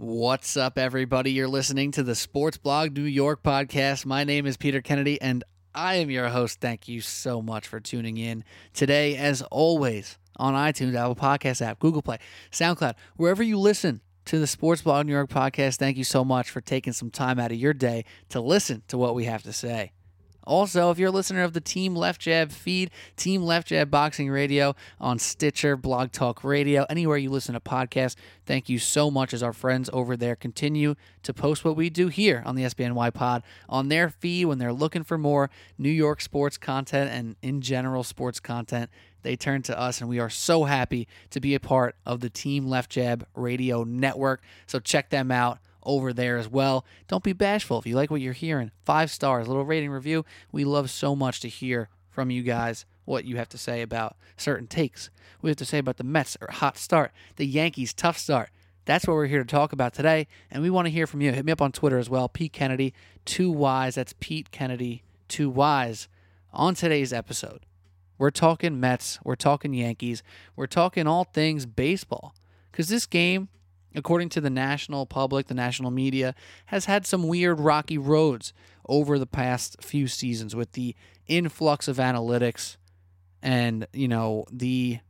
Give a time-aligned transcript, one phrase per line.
[0.00, 1.32] What's up, everybody?
[1.32, 4.06] You're listening to the Sports Blog New York podcast.
[4.06, 5.42] My name is Peter Kennedy, and
[5.74, 6.60] I am your host.
[6.60, 11.80] Thank you so much for tuning in today, as always, on iTunes, Apple Podcast app,
[11.80, 12.18] Google Play,
[12.52, 15.78] SoundCloud, wherever you listen to the Sports Blog New York podcast.
[15.78, 18.96] Thank you so much for taking some time out of your day to listen to
[18.96, 19.90] what we have to say.
[20.48, 24.30] Also, if you're a listener of the Team Left Jab feed, Team Left Jab Boxing
[24.30, 29.34] Radio on Stitcher, Blog Talk Radio, anywhere you listen to podcasts, thank you so much
[29.34, 33.12] as our friends over there continue to post what we do here on the SBNY
[33.12, 37.60] Pod on their feed when they're looking for more New York sports content and in
[37.60, 38.88] general sports content.
[39.20, 42.30] They turn to us, and we are so happy to be a part of the
[42.30, 44.40] Team Left Jab Radio Network.
[44.66, 45.58] So check them out
[45.88, 46.84] over there as well.
[47.08, 48.70] Don't be bashful if you like what you're hearing.
[48.84, 50.24] Five stars, little rating review.
[50.52, 54.16] We love so much to hear from you guys what you have to say about
[54.36, 55.08] certain takes.
[55.40, 58.50] We have to say about the Mets or hot start, the Yankees tough start.
[58.84, 61.32] That's what we're here to talk about today, and we want to hear from you.
[61.32, 63.96] Hit me up on Twitter as well, Pete Kennedy, two Y's.
[63.96, 66.08] That's Pete Kennedy, two Y's.
[66.52, 67.66] On today's episode,
[68.16, 70.22] we're talking Mets, we're talking Yankees,
[70.56, 72.34] we're talking all things baseball.
[72.70, 73.48] Because this game
[73.94, 76.34] according to the national public, the national media,
[76.66, 78.52] has had some weird rocky roads
[78.88, 80.94] over the past few seasons with the
[81.26, 82.76] influx of analytics
[83.42, 85.00] and, you know, the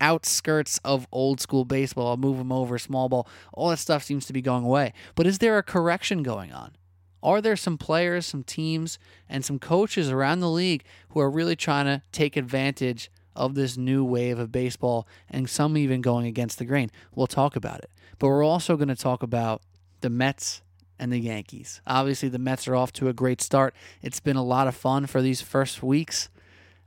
[0.00, 4.26] outskirts of old school baseball, I'll move them over, small ball, all that stuff seems
[4.26, 4.92] to be going away.
[5.14, 6.76] But is there a correction going on?
[7.22, 11.56] Are there some players, some teams, and some coaches around the league who are really
[11.56, 16.58] trying to take advantage of this new wave of baseball and some even going against
[16.58, 16.90] the grain?
[17.14, 17.90] We'll talk about it.
[18.18, 19.62] But we're also going to talk about
[20.00, 20.62] the Mets
[20.98, 21.80] and the Yankees.
[21.86, 23.74] Obviously, the Mets are off to a great start.
[24.02, 26.28] It's been a lot of fun for these first weeks.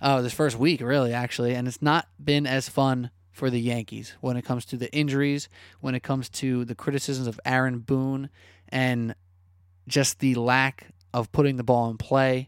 [0.02, 1.53] Uh, this first week, really, actually.
[1.53, 5.49] And it's not been as fun for the Yankees when it comes to the injuries,
[5.81, 8.30] when it comes to the criticisms of Aaron Boone,
[8.69, 9.16] and
[9.88, 12.47] just the lack of putting the ball in play.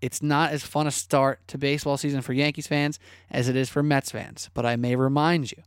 [0.00, 2.98] It's not as fun a start to baseball season for Yankees fans
[3.30, 4.50] as it is for Mets fans.
[4.54, 5.62] But I may remind you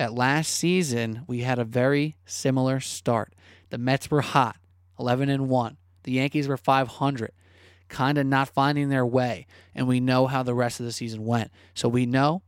[0.00, 3.34] that last season we had a very similar start.
[3.68, 4.56] The Mets were hot,
[4.98, 5.76] 11 and 1.
[6.04, 7.32] The Yankees were 500,
[7.90, 11.26] kind of not finding their way, and we know how the rest of the season
[11.26, 11.50] went.
[11.74, 12.40] So we know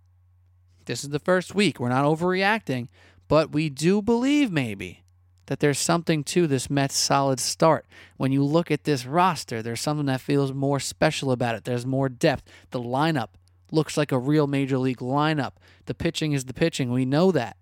[0.86, 1.78] this is the first week.
[1.78, 2.88] We're not overreacting,
[3.28, 5.02] but we do believe maybe
[5.44, 7.84] that there's something to this Mets solid start.
[8.16, 11.64] When you look at this roster, there's something that feels more special about it.
[11.64, 12.44] There's more depth.
[12.70, 13.28] The lineup
[13.72, 15.52] looks like a real major league lineup.
[15.86, 16.92] The pitching is the pitching.
[16.92, 17.56] We know that.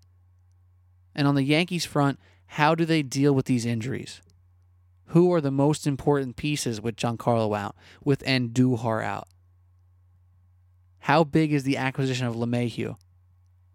[1.15, 4.21] And on the Yankees front, how do they deal with these injuries?
[5.07, 9.27] Who are the most important pieces with Giancarlo out, with Andujar out?
[10.99, 12.95] How big is the acquisition of LeMahieu?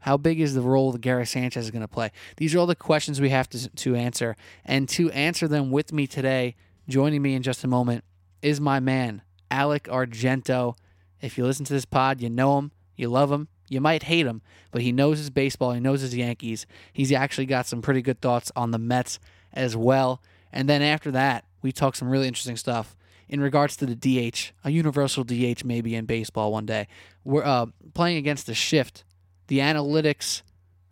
[0.00, 2.12] How big is the role that Gary Sanchez is going to play?
[2.36, 4.36] These are all the questions we have to, to answer.
[4.64, 6.54] And to answer them with me today,
[6.88, 8.04] joining me in just a moment,
[8.40, 10.76] is my man, Alec Argento.
[11.20, 14.26] If you listen to this pod, you know him, you love him, you might hate
[14.26, 16.66] him, but he knows his baseball, he knows his Yankees.
[16.92, 19.18] He's actually got some pretty good thoughts on the Mets
[19.52, 20.22] as well.
[20.52, 22.96] And then after that, we talk some really interesting stuff
[23.28, 26.86] in regards to the DH, a universal DH maybe in baseball one day.
[27.24, 29.04] We're uh, playing against the shift,
[29.48, 30.42] the analytics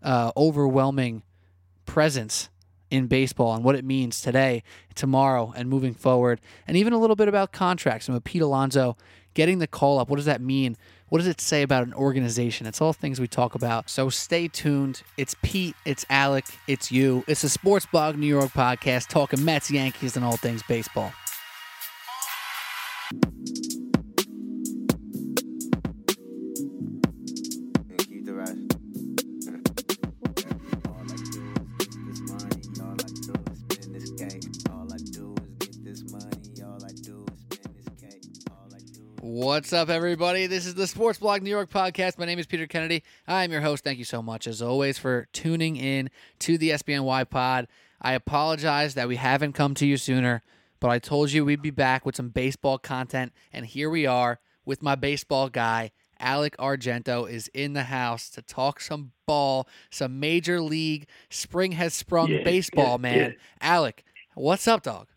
[0.02, 1.22] uh, overwhelming
[1.86, 2.48] presence
[2.90, 4.62] in baseball and what it means today,
[4.94, 8.96] tomorrow, and moving forward, and even a little bit about contracts and with Pete Alonso
[9.34, 10.08] getting the call up.
[10.08, 10.76] What does that mean?
[11.08, 12.66] What does it say about an organization?
[12.66, 13.90] It's all things we talk about.
[13.90, 15.02] So stay tuned.
[15.16, 17.24] It's Pete, it's Alec, it's you.
[17.28, 21.12] It's the Sports Blog New York podcast talking Mets, Yankees, and all things baseball.
[39.44, 40.46] What's up, everybody?
[40.46, 42.18] This is the Sports Blog New York podcast.
[42.18, 43.02] My name is Peter Kennedy.
[43.28, 43.84] I'm your host.
[43.84, 47.68] Thank you so much, as always, for tuning in to the SBNY pod.
[48.00, 50.42] I apologize that we haven't come to you sooner,
[50.80, 54.40] but I told you we'd be back with some baseball content, and here we are
[54.64, 55.90] with my baseball guy.
[56.18, 61.06] Alec Argento is in the house to talk some ball, some major league.
[61.28, 63.18] Spring has sprung Yeah, baseball, yeah, man.
[63.18, 63.30] yeah.
[63.60, 65.08] Alec, what's up, dog?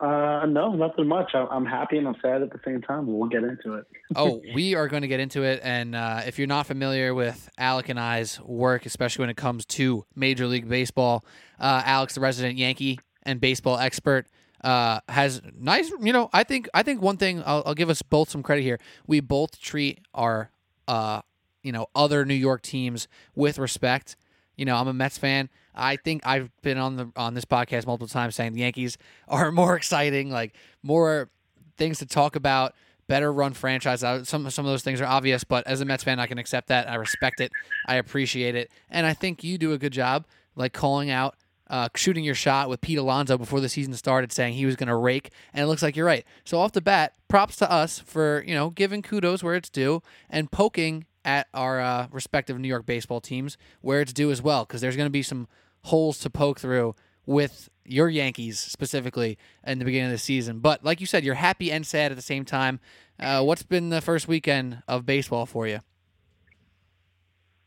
[0.00, 1.32] Uh, no, nothing much.
[1.34, 3.06] I'm, happy and I'm sad at the same time.
[3.06, 3.84] We'll get into it.
[4.16, 5.60] oh, we are going to get into it.
[5.62, 9.66] And uh, if you're not familiar with Alec and I's work, especially when it comes
[9.66, 11.24] to Major League Baseball,
[11.58, 14.26] uh, Alex, the resident Yankee and baseball expert,
[14.64, 15.90] uh, has nice.
[16.00, 18.62] You know, I think I think one thing I'll, I'll give us both some credit
[18.62, 18.78] here.
[19.06, 20.50] We both treat our
[20.88, 21.20] uh,
[21.62, 24.16] you know other New York teams with respect.
[24.56, 25.48] You know, I'm a Mets fan.
[25.74, 29.52] I think I've been on the on this podcast multiple times saying the Yankees are
[29.52, 31.30] more exciting, like more
[31.76, 32.74] things to talk about,
[33.06, 34.00] better run franchise.
[34.00, 36.68] Some some of those things are obvious, but as a Mets fan, I can accept
[36.68, 36.88] that.
[36.88, 37.52] I respect it.
[37.86, 41.36] I appreciate it, and I think you do a good job, like calling out.
[41.68, 44.88] Uh, shooting your shot with Pete Alonso before the season started, saying he was going
[44.88, 46.24] to rake, and it looks like you're right.
[46.44, 50.02] So off the bat, props to us for you know giving kudos where it's due
[50.28, 54.64] and poking at our uh, respective New York baseball teams where it's due as well,
[54.64, 55.48] because there's going to be some
[55.84, 56.94] holes to poke through
[57.26, 60.60] with your Yankees specifically in the beginning of the season.
[60.60, 62.80] But like you said, you're happy and sad at the same time.
[63.18, 65.80] Uh, what's been the first weekend of baseball for you?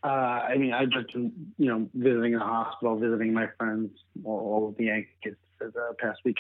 [0.04, 0.08] Uh,
[0.50, 3.92] I mean, I've just been, you know, visiting the hospital, visiting my friends,
[4.26, 5.36] all, all of the Yankees
[5.72, 6.38] the past week.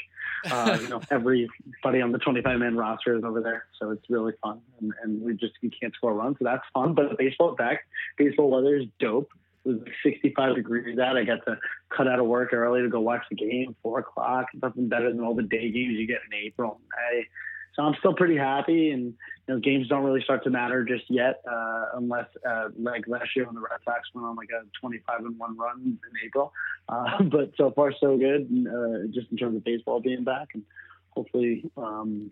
[0.50, 4.34] Uh, you know, everybody on the 25 man roster is over there, so it's really
[4.42, 4.62] fun.
[4.81, 6.94] And, and we just we can't score runs, so that's fun.
[6.94, 7.81] But baseball back,
[8.18, 9.30] baseball weather is dope.
[9.66, 11.16] It was 65 degrees out.
[11.16, 11.58] I got to
[11.96, 14.48] cut out of work early to go watch the game, four o'clock.
[14.62, 17.28] Nothing better than all the day games you get in April and May.
[17.75, 19.06] So I'm still pretty happy, and
[19.48, 23.36] you know, games don't really start to matter just yet, uh, unless uh, like last
[23.36, 26.54] year when the Red Sox went on like a 25 and one run in April.
[26.90, 30.64] Uh, but so far so good, uh, just in terms of baseball being back, and
[31.12, 32.30] hopefully um,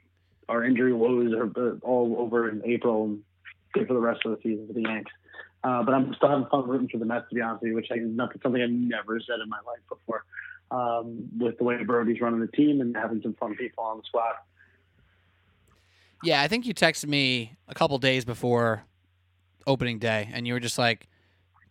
[0.50, 3.24] our injury woes are uh, all over in April and
[3.74, 5.12] good for the rest of the season for the Yanks.
[5.64, 7.76] Uh, but I'm still having fun rooting for the Mets, to be honest with you,
[7.76, 10.26] which is nothing something I've never said in my life before.
[10.72, 14.04] Um, with the way Brodie's running the team and having some fun people on the
[14.06, 14.36] squad.
[16.24, 18.84] Yeah, I think you texted me a couple days before
[19.66, 21.08] opening day, and you were just like,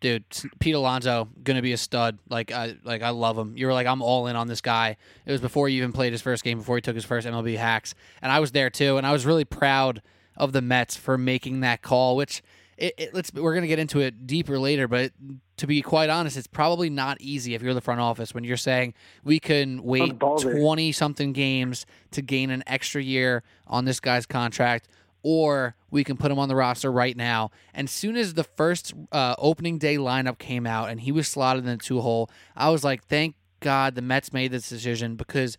[0.01, 0.25] "Dude,
[0.59, 2.19] Pete Alonso gonna be a stud.
[2.29, 4.97] Like, I like I love him." You were like, "I'm all in on this guy."
[5.25, 7.57] It was before he even played his first game, before he took his first MLB
[7.57, 10.03] hacks, and I was there too, and I was really proud
[10.37, 12.43] of the Mets for making that call, which
[12.81, 15.13] it, it, let's we're gonna get into it deeper later, but
[15.59, 18.57] to be quite honest, it's probably not easy if you're the front office when you're
[18.57, 24.25] saying we can wait twenty something games to gain an extra year on this guy's
[24.25, 24.89] contract,
[25.23, 27.51] or we can put him on the roster right now.
[27.75, 31.29] And as soon as the first uh, opening day lineup came out and he was
[31.29, 35.17] slotted in the two hole, I was like, thank God the Mets made this decision
[35.17, 35.59] because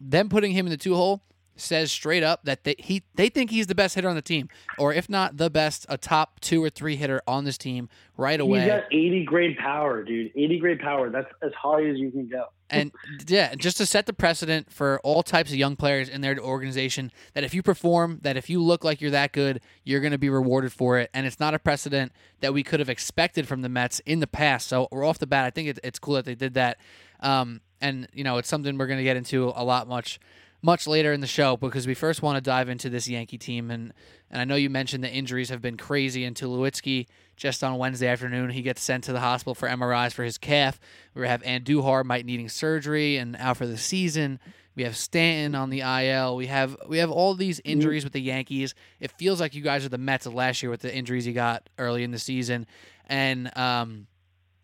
[0.00, 1.22] them putting him in the two hole
[1.60, 4.48] says straight up that they, he they think he's the best hitter on the team,
[4.78, 8.40] or if not the best, a top two or three hitter on this team right
[8.40, 8.60] away.
[8.60, 10.32] He's got 80 grade power, dude.
[10.34, 11.10] 80 grade power.
[11.10, 12.46] That's as high as you can go.
[12.70, 12.92] and
[13.26, 17.10] yeah, just to set the precedent for all types of young players in their organization,
[17.34, 20.18] that if you perform, that if you look like you're that good, you're going to
[20.18, 21.10] be rewarded for it.
[21.14, 24.26] And it's not a precedent that we could have expected from the Mets in the
[24.26, 24.68] past.
[24.68, 25.44] So we're off the bat.
[25.46, 26.78] I think it, it's cool that they did that.
[27.20, 30.18] Um, and you know, it's something we're going to get into a lot much
[30.60, 33.70] much later in the show because we first want to dive into this Yankee team
[33.70, 33.92] and
[34.30, 37.06] and I know you mentioned the injuries have been crazy and Tulowitzki
[37.36, 40.80] just on Wednesday afternoon he gets sent to the hospital for MRIs for his calf.
[41.14, 44.40] We have Andujar might needing surgery and out for the season.
[44.74, 46.36] We have Stanton on the IL.
[46.36, 48.74] We have we have all these injuries with the Yankees.
[49.00, 51.32] It feels like you guys are the Mets of last year with the injuries you
[51.32, 52.64] got early in the season.
[53.06, 54.06] And um,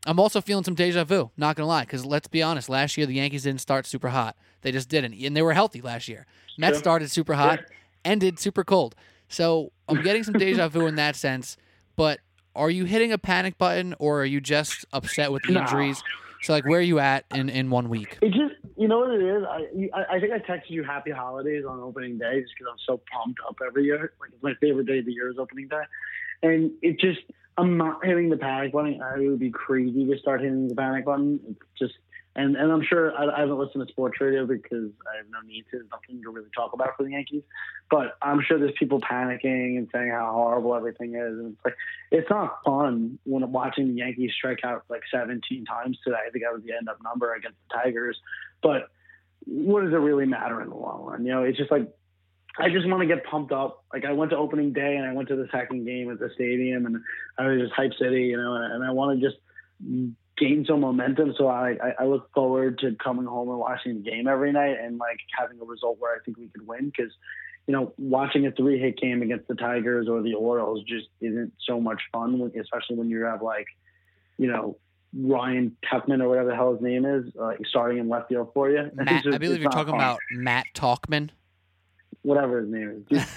[0.06, 3.06] I'm also feeling some deja vu, not gonna lie, because let's be honest, last year
[3.06, 4.36] the Yankees didn't start super hot.
[4.64, 6.26] They just didn't, and they were healthy last year.
[6.58, 7.60] Mets started super hot,
[8.04, 8.96] ended super cold.
[9.28, 11.56] So I'm getting some deja vu in that sense.
[11.96, 12.20] But
[12.56, 16.02] are you hitting a panic button, or are you just upset with the injuries?
[16.42, 18.18] So like, where are you at in in one week?
[18.22, 19.44] It just, you know what it is.
[19.94, 23.00] I I think I texted you happy holidays on opening day just because I'm so
[23.12, 24.12] pumped up every year.
[24.20, 25.82] Like it's my favorite day of the year is opening day,
[26.42, 27.20] and it just
[27.56, 29.00] I'm not hitting the panic button.
[29.00, 31.38] I would be crazy to start hitting the panic button.
[31.48, 31.94] It's just,
[32.34, 35.40] and, and I'm sure I, I haven't listened to sports radio because I have no
[35.46, 35.82] need to.
[35.90, 37.44] Nothing to really talk about for the Yankees.
[37.90, 41.38] But I'm sure there's people panicking and saying how horrible everything is.
[41.38, 41.76] And it's like,
[42.10, 46.16] it's not fun when I'm watching the Yankees strike out like 17 times today.
[46.26, 48.18] I think that was the end up number against the Tigers.
[48.62, 48.88] But
[49.44, 51.24] what does it really matter in the long run?
[51.24, 51.88] You know, it's just like
[52.58, 53.84] I just want to get pumped up.
[53.92, 56.30] Like I went to opening day and I went to the second game at the
[56.34, 56.98] stadium and
[57.38, 59.38] I was just hype city, you know, and, and I want to just
[60.36, 61.34] gain some momentum.
[61.36, 64.98] So I, I, look forward to coming home and watching the game every night and
[64.98, 67.12] like having a result where I think we could win because,
[67.66, 71.52] you know, watching a three hit game against the Tigers or the Orioles just isn't
[71.66, 73.66] so much fun, especially when you have like,
[74.38, 74.78] you know,
[75.16, 78.70] Ryan Tepman or whatever the hell his name is, uh, starting in left field for
[78.70, 78.90] you.
[78.94, 80.00] Matt, just, I believe you're talking fun.
[80.00, 81.30] about Matt Tauchman
[82.24, 83.26] whatever his name is.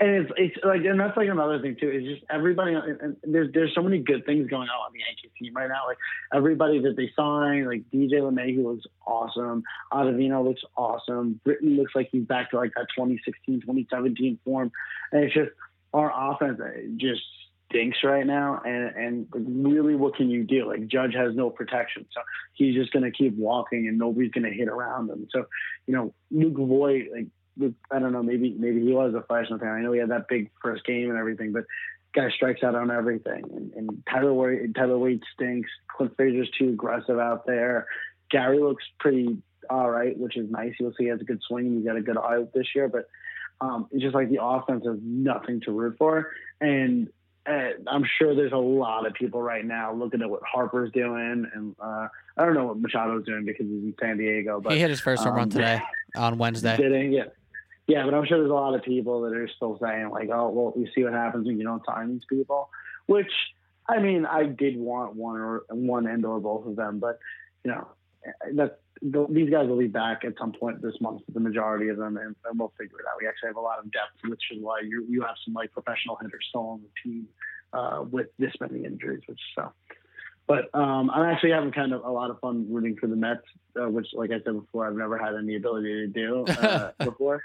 [0.00, 1.90] and it's it's like, and that's like another thing too.
[1.90, 2.74] Is just everybody.
[2.74, 5.86] And there's there's so many good things going on on the Yankees team right now.
[5.86, 5.98] Like
[6.32, 9.62] everybody that they signed, like DJ LeMahieu looks awesome.
[9.92, 11.38] Ottavino looks awesome.
[11.44, 14.72] Britton looks like he's back to like that 2016, 2017 form.
[15.12, 15.50] And it's just
[15.92, 17.22] our offense eh, just
[17.70, 20.68] stinks right now, and and really, what can you do?
[20.68, 22.20] Like Judge has no protection, so
[22.54, 25.28] he's just going to keep walking, and nobody's going to hit around him.
[25.30, 25.46] So,
[25.86, 27.26] you know, Luke Voit, like
[27.90, 29.68] I don't know, maybe maybe he was a freshman fan.
[29.68, 31.64] I know he had that big first game and everything, but
[32.14, 33.44] guy strikes out on everything.
[33.54, 35.70] And, and Tyler Wade, Tyler Wade stinks.
[35.96, 37.86] Clint Frazier's too aggressive out there.
[38.30, 40.74] Gary looks pretty all right, which is nice.
[40.80, 41.76] You'll see he has a good swing.
[41.76, 43.06] He's got a good eye this year, but
[43.60, 46.30] um, it's just like the offense has nothing to root for.
[46.60, 47.08] And
[47.46, 51.74] I'm sure there's a lot of people right now looking at what Harper's doing, and
[51.80, 54.60] uh, I don't know what Machado's doing because he's in San Diego.
[54.60, 55.80] But he hit his first home um, run today
[56.14, 56.76] on Wednesday.
[56.76, 57.16] Did he?
[57.16, 57.24] Yeah.
[57.86, 60.48] Yeah, but I'm sure there's a lot of people that are still saying like, "Oh,
[60.50, 62.70] well, we see what happens when you don't sign these people."
[63.06, 63.32] Which,
[63.88, 67.18] I mean, I did want one or one and or both of them, but
[67.64, 67.88] you know,
[68.52, 72.16] that these guys will be back at some point this month, the majority of them,
[72.16, 73.14] and, and, we'll figure it out.
[73.20, 75.72] We actually have a lot of depth, which is why you you have some like
[75.72, 77.26] professional hitters still on the team
[77.72, 79.72] uh, with this many injuries, which so.
[80.46, 83.42] But um, I'm actually having kind of a lot of fun rooting for the Mets,
[83.80, 87.40] uh, which, like I said before, I've never had any ability to do uh, before.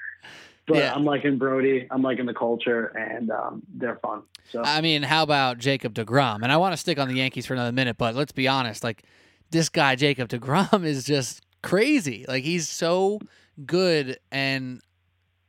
[0.67, 0.93] But yeah.
[0.93, 1.87] I'm liking Brody.
[1.91, 4.23] I'm liking the culture, and um, they're fun.
[4.51, 6.41] So I mean, how about Jacob Degrom?
[6.41, 8.83] And I want to stick on the Yankees for another minute, but let's be honest.
[8.83, 9.03] Like
[9.51, 12.25] this guy, Jacob Degrom, is just crazy.
[12.27, 13.19] Like he's so
[13.65, 14.81] good, and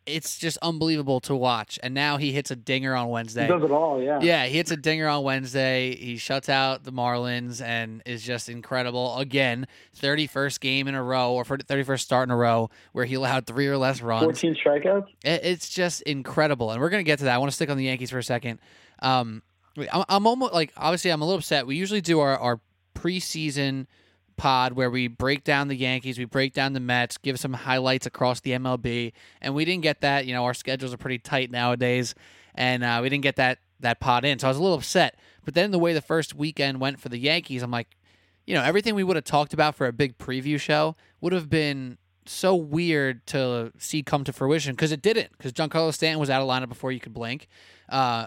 [0.07, 1.79] it's just unbelievable to watch.
[1.83, 3.43] And now he hits a dinger on Wednesday.
[3.43, 4.21] He does it all, yeah.
[4.23, 5.97] Yeah, he hits a dinger on Wednesday.
[5.97, 9.19] He shuts out the Marlins and is just incredible.
[9.19, 9.67] Again,
[9.99, 13.67] 31st game in a row or 31st start in a row where he allowed three
[13.67, 14.25] or less runs.
[14.25, 15.07] 14 strikeouts?
[15.25, 16.71] It's just incredible.
[16.71, 17.35] And we're going to get to that.
[17.35, 18.61] I want to stick on the Yankees for a second.
[19.01, 19.43] Um,
[19.77, 21.67] I'm, I'm almost like, obviously, I'm a little upset.
[21.67, 22.61] We usually do our, our
[22.97, 23.87] preseason–
[24.37, 28.07] pod where we break down the Yankees, we break down the Mets, give some highlights
[28.07, 30.27] across the MLB, and we didn't get that.
[30.27, 32.15] You know, our schedules are pretty tight nowadays,
[32.55, 35.19] and uh, we didn't get that that pod in, so I was a little upset.
[35.45, 37.97] But then the way the first weekend went for the Yankees, I'm like,
[38.47, 41.51] you know, everything we would have talked about for a big preview show would have
[41.51, 45.31] been so weird to see come to fruition because it didn't.
[45.37, 47.49] Because Giancarlo Stanton was out of lineup before you could blink.
[47.89, 48.27] Uh,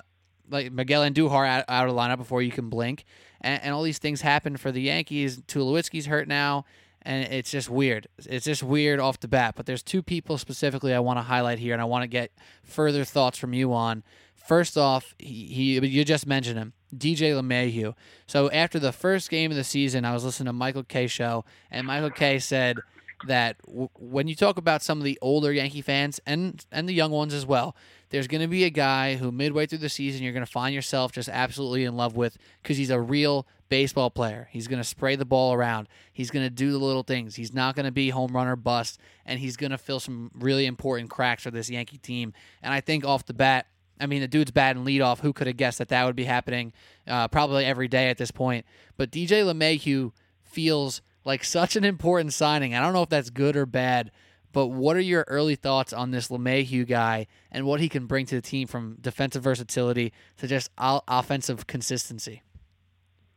[0.49, 3.05] like Miguel Andujar out, out of lineup before you can blink
[3.41, 5.41] and, and all these things happen for the Yankees.
[5.41, 6.65] Tulowitzki's hurt now,
[7.01, 8.07] and it's just weird.
[8.25, 9.55] It's just weird off the bat.
[9.55, 12.31] But there's two people specifically I want to highlight here, and I want to get
[12.63, 14.03] further thoughts from you on.
[14.35, 17.93] First off, he, he you just mentioned him, DJ LeMahieu.
[18.25, 21.45] So after the first game of the season, I was listening to Michael Kay show,
[21.69, 22.79] and Michael Kay said
[23.27, 26.93] that w- when you talk about some of the older Yankee fans and and the
[26.93, 27.75] young ones as well,
[28.09, 30.73] there's going to be a guy who midway through the season you're going to find
[30.73, 34.49] yourself just absolutely in love with because he's a real baseball player.
[34.51, 35.87] He's going to spray the ball around.
[36.11, 37.35] He's going to do the little things.
[37.35, 40.31] He's not going to be home run or bust, and he's going to fill some
[40.33, 42.33] really important cracks for this Yankee team.
[42.61, 43.67] And I think off the bat,
[43.99, 45.19] I mean, the dude's bad in leadoff.
[45.19, 46.73] Who could have guessed that that would be happening?
[47.07, 48.65] Uh, probably every day at this point.
[48.97, 50.11] But DJ LeMahieu
[50.41, 52.73] feels like such an important signing.
[52.73, 54.11] I don't know if that's good or bad,
[54.51, 58.25] but what are your early thoughts on this LeMahieu guy and what he can bring
[58.27, 62.41] to the team from defensive versatility to just offensive consistency?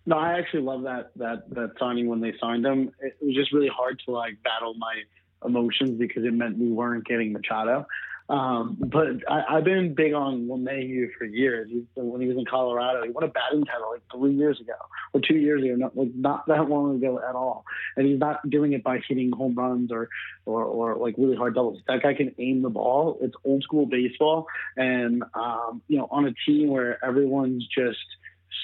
[0.05, 2.91] No, I actually love that that that signing when they signed him.
[2.99, 5.03] It was just really hard to like battle my
[5.45, 7.87] emotions because it meant we weren't getting Machado.
[8.33, 11.69] Um, but I, have been big on LeMahieu for years.
[11.71, 14.73] He's, when he was in Colorado, he won a batting title like three years ago
[15.13, 17.67] or two years ago, not like not that long ago at all.
[17.95, 20.09] And he's not doing it by hitting home runs or,
[20.47, 21.83] or, or like really hard doubles.
[21.87, 23.19] That guy can aim the ball.
[23.21, 24.47] It's old school baseball.
[24.79, 27.99] And, um, you know, on a team where everyone's just–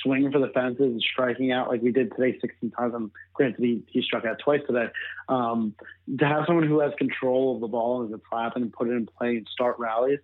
[0.03, 2.95] swinging for the fences and striking out like we did today 16 times.
[2.95, 4.87] And granted, he, he struck out twice today.
[5.29, 5.75] Um,
[6.19, 8.93] to have someone who has control of the ball and can slap and put it
[8.93, 10.21] in play and start rallies.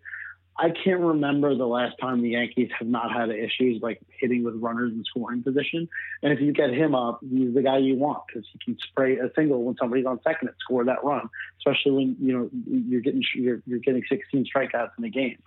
[0.57, 4.55] I can't remember the last time the Yankees have not had issues like hitting with
[4.55, 5.89] runners in scoring position.
[6.23, 9.19] And if you get him up, he's the guy you want because he can spray
[9.19, 11.29] a single when somebody's on second and score that run,
[11.59, 12.51] especially when you know
[12.89, 15.39] you're getting you're, you're getting 16 strikeouts in a game.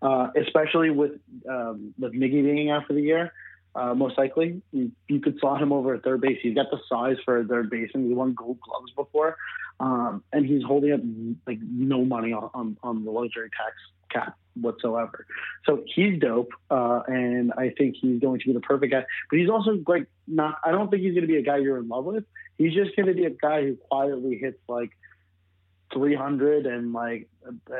[0.00, 1.12] Uh, especially with
[1.48, 3.32] um, with Miggy being out for the year,
[3.74, 4.62] uh, most likely.
[4.72, 6.38] You, you, could slot him over at third base.
[6.42, 8.06] He's got the size for a third baseman.
[8.06, 9.36] He won Gold Gloves before,
[9.80, 11.00] um, and he's holding up
[11.46, 13.74] like no money on, on, on the luxury tax
[14.10, 15.26] cap whatsoever.
[15.66, 19.04] So he's dope, uh, and I think he's going to be the perfect guy.
[19.30, 20.58] But he's also like not.
[20.64, 22.24] I don't think he's going to be a guy you're in love with.
[22.56, 24.90] He's just going to be a guy who quietly hits like
[25.92, 27.28] 300 and like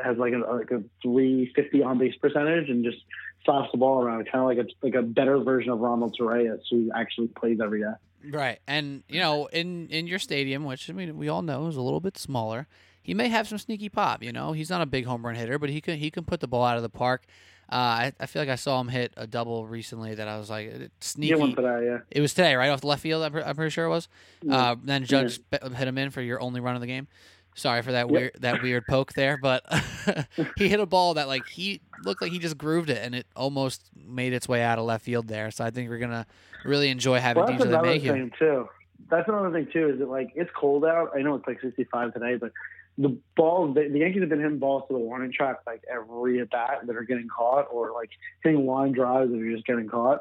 [0.03, 2.97] has like a like a 350 on base percentage and just
[3.45, 6.59] slaps the ball around, kind of like a like a better version of Ronald Torreyes,
[6.69, 7.93] who actually plays every day.
[8.29, 11.75] Right, and you know, in in your stadium, which I mean, we all know is
[11.75, 12.67] a little bit smaller,
[13.01, 14.23] he may have some sneaky pop.
[14.23, 16.39] You know, he's not a big home run hitter, but he can he can put
[16.39, 17.25] the ball out of the park.
[17.71, 20.49] Uh, I, I feel like I saw him hit a double recently that I was
[20.51, 21.31] like uh, sneaky.
[21.31, 21.97] Yeah, one today, yeah.
[22.11, 23.23] It was today, right off the left field.
[23.23, 24.07] I'm, I'm pretty sure it was.
[24.43, 24.55] Yeah.
[24.55, 27.07] Uh, then Judge sp- hit him in for your only run of the game.
[27.55, 28.11] Sorry for that Yep.
[28.11, 29.63] weird that weird poke there, but
[30.57, 33.25] he hit a ball that like he looked like he just grooved it, and it
[33.35, 35.49] almost made its way out of left field there.
[35.51, 36.27] So I think we're gonna
[36.63, 38.67] really enjoy having Well, that's DJ thing too.
[39.09, 39.89] That's another thing too.
[39.89, 41.11] Is that like it's cold out?
[41.15, 42.51] I know it's like 65 today, but
[42.97, 46.39] the balls, the, the Yankees have been hitting balls to the warning track like every
[46.41, 48.09] at bat that are getting caught, or like
[48.43, 50.19] hitting line drives that are just getting caught.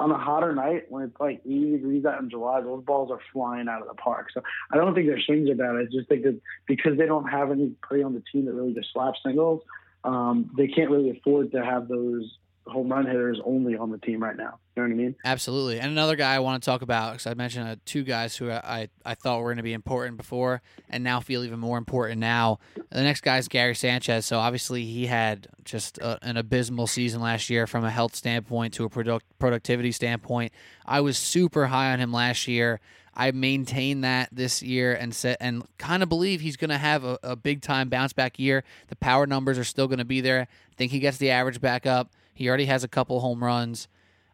[0.00, 3.20] On a hotter night, when it's like 80 degrees out in July, those balls are
[3.32, 4.28] flying out of the park.
[4.34, 5.76] So I don't think their swings are bad.
[5.76, 8.74] I just think that because they don't have any anybody on the team that really
[8.74, 9.62] just slaps singles,
[10.04, 12.36] um, they can't really afford to have those
[12.66, 14.58] home run hitters only on the team right now.
[14.76, 15.16] You know what I mean?
[15.24, 15.80] Absolutely.
[15.80, 18.50] And another guy I want to talk about because I mentioned uh, two guys who
[18.50, 22.20] I, I thought were going to be important before and now feel even more important
[22.20, 22.58] now.
[22.90, 24.26] The next guy is Gary Sanchez.
[24.26, 28.74] So obviously he had just a, an abysmal season last year from a health standpoint
[28.74, 30.52] to a product, productivity standpoint.
[30.86, 32.80] I was super high on him last year.
[33.14, 37.04] I maintain that this year and set and kind of believe he's going to have
[37.04, 38.64] a, a big time bounce back year.
[38.88, 40.42] The power numbers are still going to be there.
[40.42, 42.10] I think he gets the average back up.
[42.40, 43.86] He already has a couple home runs.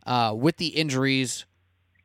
[0.07, 1.45] Uh, with the injuries,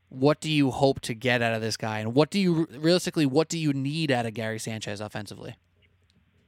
[0.10, 3.28] what do you hope to get out of this guy, and what do you realistically
[3.28, 5.54] what do you need out of Gary Sanchez offensively?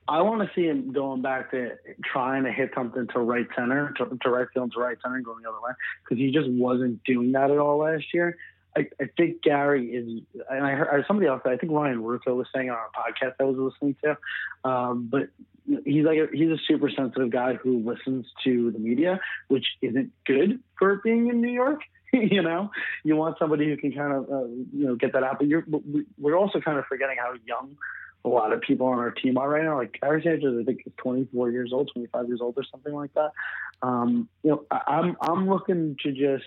[0.08, 3.94] I want to see him going back to trying to hit something to right center,
[4.00, 6.50] to, to right field, to right center, and going the other way because he just
[6.50, 8.36] wasn't doing that at all last year.
[8.76, 11.44] I, I think Gary is, and I heard, somebody else.
[11.46, 14.18] I think Ryan Russo was saying on our podcast I was listening to,
[14.68, 15.30] um, but
[15.86, 20.12] he's like a, he's a super sensitive guy who listens to the media, which isn't
[20.26, 21.82] good for being in New York.
[22.14, 22.70] you know,
[23.04, 25.40] you want somebody who can kind of uh, you know get that out.
[25.40, 27.76] But you're, we- we're also kind of forgetting how young
[28.26, 29.78] a lot of people on our team are right now.
[29.78, 33.14] Like Gary Sanchez, I think is 24 years old, 25 years old, or something like
[33.16, 33.32] that.
[33.82, 36.46] Um, you know, I, I'm I'm looking to just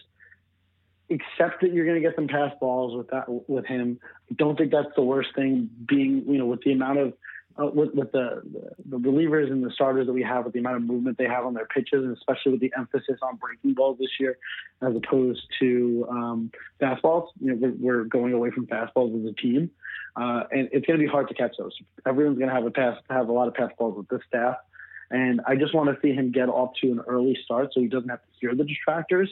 [1.10, 3.98] accept that you're going to get some pass balls with that with him.
[4.30, 5.68] I don't think that's the worst thing.
[5.86, 7.12] Being you know with the amount of
[7.58, 8.42] uh, with, with the,
[8.84, 11.44] the relievers and the starters that we have, with the amount of movement they have
[11.44, 14.38] on their pitches, and especially with the emphasis on breaking balls this year,
[14.82, 17.28] as opposed to um, fastballs.
[17.40, 19.70] You know, we're, we're going away from fastballs as a team,
[20.16, 21.76] uh, and it's going to be hard to catch those.
[22.06, 24.56] Everyone's going to have a pass, have a lot of pass balls with this staff.
[25.10, 27.86] And I just want to see him get off to an early start so he
[27.86, 29.28] doesn't have to hear the distractors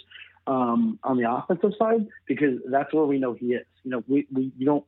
[0.47, 3.67] um, on the offensive side because that's where we know he is.
[3.83, 4.85] You know, we, we you don't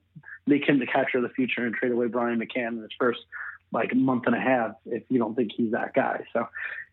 [0.47, 3.21] make him the catcher of the future and trade away Brian McCann in his first
[3.73, 6.25] like month and a half if you don't think he's that guy.
[6.33, 6.47] So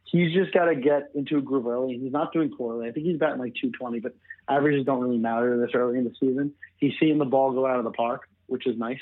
[0.04, 1.97] he's just got to get into a groove early.
[1.97, 2.88] He's not doing poorly.
[2.88, 4.15] I think he's batting like 220, but
[4.49, 6.54] averages don't really matter this early in the season.
[6.78, 8.99] He's seeing the ball go out of the park, which is nice.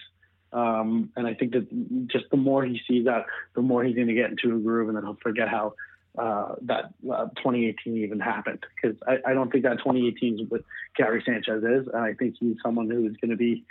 [0.54, 4.08] Um, and I think that just the more he sees that, the more he's going
[4.08, 5.74] to get into a groove, and then he'll forget how
[6.18, 8.66] uh, that uh, 2018 even happened.
[8.76, 10.62] Because I, I don't think that 2018 is what
[10.96, 13.64] Gary Sanchez is, and I think he's someone who is going to be,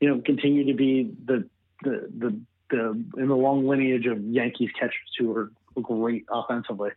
[0.00, 1.48] you know, continue to be the
[1.82, 6.90] the the, the in the long lineage of Yankees catchers who are great offensively.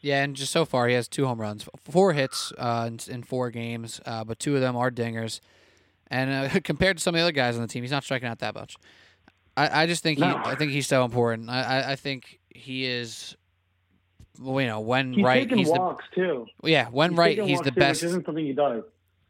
[0.00, 3.22] Yeah, and just so far he has two home runs, four hits uh, in, in
[3.22, 5.40] four games, uh, but two of them are dingers.
[6.08, 8.28] And uh, compared to some of the other guys on the team, he's not striking
[8.28, 8.76] out that much.
[9.56, 10.40] I, I just think he, No.
[10.44, 11.50] I think he's so important.
[11.50, 13.36] I, I, I think he is.
[14.40, 16.46] Well, you know, when He's right, he's walks too.
[16.62, 18.02] the yeah, when He's right, he's the too, best.
[18.02, 18.82] Which isn't something he does.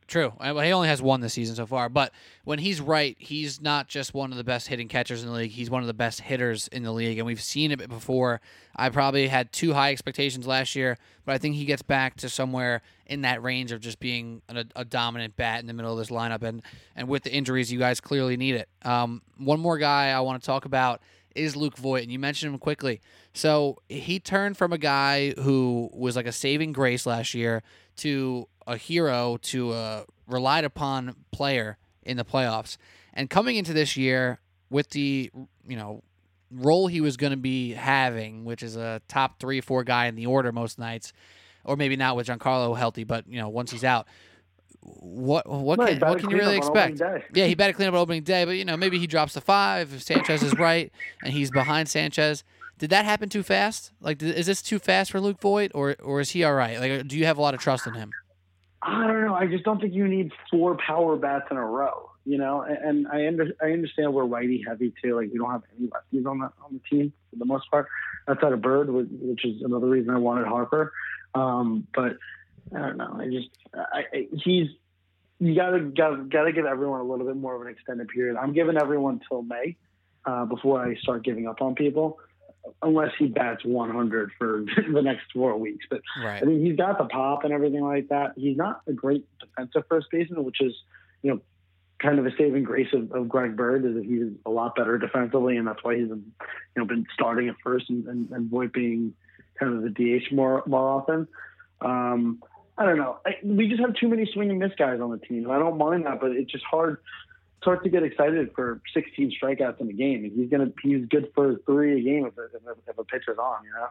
[0.09, 0.33] True.
[0.41, 2.13] Uh, He only has one this season so far, but
[2.45, 5.53] when he's right, he's not just one of the best hitting catchers in the league.
[5.53, 8.41] He's one of the best hitters in the league, and we've seen it before.
[8.77, 12.29] I probably had too high expectations last year, but I think he gets back to
[12.29, 15.99] somewhere in that range of just being a, a dominant bat in the middle of
[15.99, 16.43] this lineup.
[16.43, 16.63] And
[16.95, 18.69] and with the injuries, you guys clearly need it.
[18.85, 21.01] Um, one more guy I want to talk about
[21.35, 23.01] is Luke Voit, and you mentioned him quickly.
[23.33, 27.63] So he turned from a guy who was like a saving grace last year
[27.97, 32.77] to a hero to a relied upon player in the playoffs.
[33.15, 34.41] And coming into this year
[34.71, 35.31] with the
[35.67, 36.03] you know
[36.51, 40.15] role he was going to be having, which is a top three, four guy in
[40.15, 41.13] the order most nights,
[41.65, 44.07] or maybe not with Giancarlo healthy, but you know once he's out,
[44.83, 47.37] what what he can what can you really cleanup on opening expect?
[47.37, 49.41] Yeah, he better clean up on opening day, but you know maybe he drops the
[49.41, 50.93] five if Sanchez is right
[51.23, 52.43] and he's behind Sanchez.
[52.79, 53.93] Did that happen too fast?
[54.01, 56.81] Like, is this too fast for Luke Voit, or or is he all right?
[56.81, 58.13] Like, do you have a lot of trust in him?
[58.83, 59.35] I don't know.
[59.35, 62.11] I just don't think you need four power bats in a row.
[62.25, 65.17] You know, and, and I under, I understand we're righty heavy too.
[65.17, 67.89] Like we don't have any lefties on the on the team for the most part,
[68.29, 70.93] outside of Bird, which which is another reason I wanted Harper.
[71.35, 72.17] Um, but
[72.75, 73.19] I don't know.
[73.19, 74.69] I just I, I, he's
[75.39, 78.37] you gotta gotta gotta give everyone a little bit more of an extended period.
[78.37, 79.77] I'm giving everyone till May
[80.25, 82.19] uh, before I start giving up on people.
[82.83, 85.85] unless he bats 100 for the next four weeks.
[85.91, 86.43] But right.
[86.43, 88.33] I mean, he's got the pop and everything like that.
[88.37, 90.73] He's not a great defensive first baseman, which is,
[91.23, 91.41] you know,
[91.99, 94.99] kind of a saving grace of, of Greg Bird is that he's a lot better
[94.99, 96.23] defensively, and that's why he's, you
[96.77, 99.15] know, been starting at first and, and, and Voit being
[99.59, 101.29] kind of the DH more more often.
[101.81, 102.43] Um,
[102.83, 103.19] I don't know.
[103.25, 105.49] I, we just have too many swing and miss guys on the team.
[105.51, 106.99] I don't mind that, but it's just hard.
[107.59, 110.29] It's hard to get excited for 16 strikeouts in a game.
[110.35, 113.65] He's gonna he's good for three a game if if if a pitcher's on.
[113.65, 113.87] You know.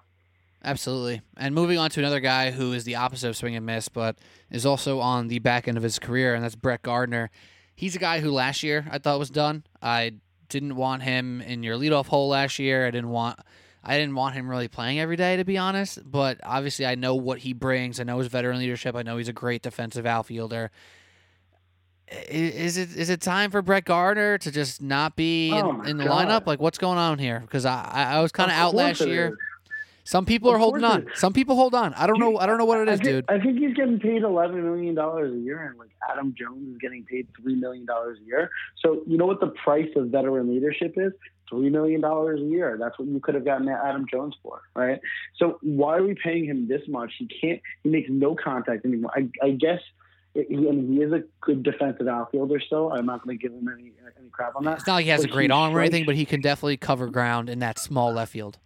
[0.63, 1.21] Absolutely.
[1.37, 4.17] And moving on to another guy who is the opposite of swing and miss, but
[4.51, 7.31] is also on the back end of his career, and that's Brett Gardner.
[7.73, 9.63] He's a guy who last year I thought was done.
[9.81, 10.15] I
[10.49, 12.85] didn't want him in your leadoff hole last year.
[12.85, 13.39] I didn't want
[13.83, 17.15] I didn't want him really playing every day to be honest, but obviously I know
[17.15, 17.99] what he brings.
[17.99, 18.95] I know his veteran leadership.
[18.95, 20.69] I know he's a great defensive outfielder.
[22.29, 25.97] Is it is it time for Brett Gardner to just not be in, Oh in
[25.97, 26.27] the God.
[26.27, 26.45] lineup?
[26.45, 27.39] Like what's going on here?
[27.39, 29.29] Because I I I was kind of out last year.
[29.29, 29.33] is.
[30.03, 31.05] Some people Of are holding on.
[31.13, 31.93] Some people hold on.
[31.93, 32.37] I don't know.
[32.37, 33.25] I don't know what it I is, think, dude.
[33.29, 36.77] I think he's getting paid eleven million dollars a year, and like Adam Jones is
[36.79, 38.49] getting paid three million dollars a year.
[38.83, 41.13] So you know what the price of veteran leadership is?
[41.51, 42.77] Three million dollars a year.
[42.79, 44.99] That's what you could have gotten Adam Jones for, right?
[45.37, 47.11] So why are we paying him this much?
[47.19, 47.61] He can't.
[47.83, 49.11] He makes no contact anymore.
[49.13, 49.81] I, I guess.
[50.33, 52.61] He, I mean, he is a good defensive outfielder.
[52.61, 54.77] Still, I'm not going to give him any any crap on that.
[54.77, 56.77] It's not like he has a great he arm or anything, but he can definitely
[56.77, 58.57] cover ground in that small left field.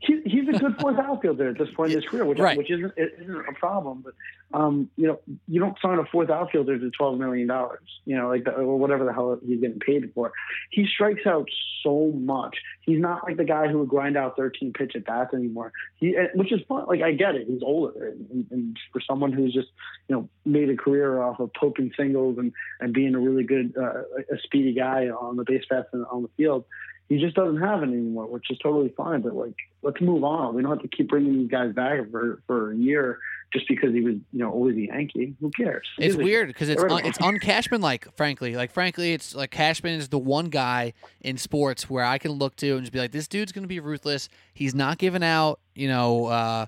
[0.00, 2.56] he, he's a good fourth outfielder at this point in his career, which Right.
[2.56, 4.04] which isn't it isn't a problem.
[4.04, 4.14] But
[4.58, 8.28] um, you know, you don't sign a fourth outfielder to twelve million dollars, you know,
[8.28, 10.32] like the, or whatever the hell he's getting paid for.
[10.70, 11.48] He strikes out
[11.82, 12.56] so much.
[12.82, 15.72] He's not like the guy who would grind out thirteen pitch at bats anymore.
[15.96, 16.86] He, eh, which is fun.
[16.86, 19.68] Like I get it, he's older, and, and for someone who's just
[20.08, 23.74] you know made a career off of poking singles and and being a really good
[23.76, 26.64] uh, a speedy guy on the base paths and on the field
[27.08, 29.22] he just doesn't have it anymore, which is totally fine.
[29.22, 30.37] But like, let's move on.
[30.52, 33.18] We don't have to keep bringing these guys back for for a year
[33.52, 35.34] just because he was, you know, always a Yankee.
[35.40, 35.86] Who cares?
[35.98, 38.06] It's weird because it's un, it's uncashman like.
[38.16, 42.32] Frankly, like frankly, it's like Cashman is the one guy in sports where I can
[42.32, 44.28] look to and just be like, this dude's gonna be ruthless.
[44.54, 46.66] He's not giving out, you know, uh,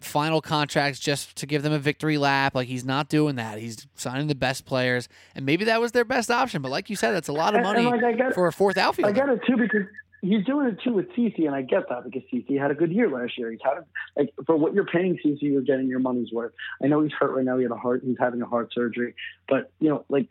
[0.00, 2.54] final contracts just to give them a victory lap.
[2.54, 3.58] Like he's not doing that.
[3.58, 6.62] He's signing the best players, and maybe that was their best option.
[6.62, 8.76] But like you said, that's a lot of money like, I get- for a fourth
[8.76, 9.10] outfielder.
[9.10, 9.86] I get it too because
[10.20, 12.92] he's doing it too with CC, and I get that because CC had a good
[12.92, 13.50] year last year.
[13.50, 13.84] He's had
[14.16, 16.52] like for what you're paying CC, you're getting your money's worth.
[16.82, 17.56] I know he's hurt right now.
[17.56, 18.02] He had a heart.
[18.04, 19.14] He's having a heart surgery,
[19.48, 20.28] but you know, like.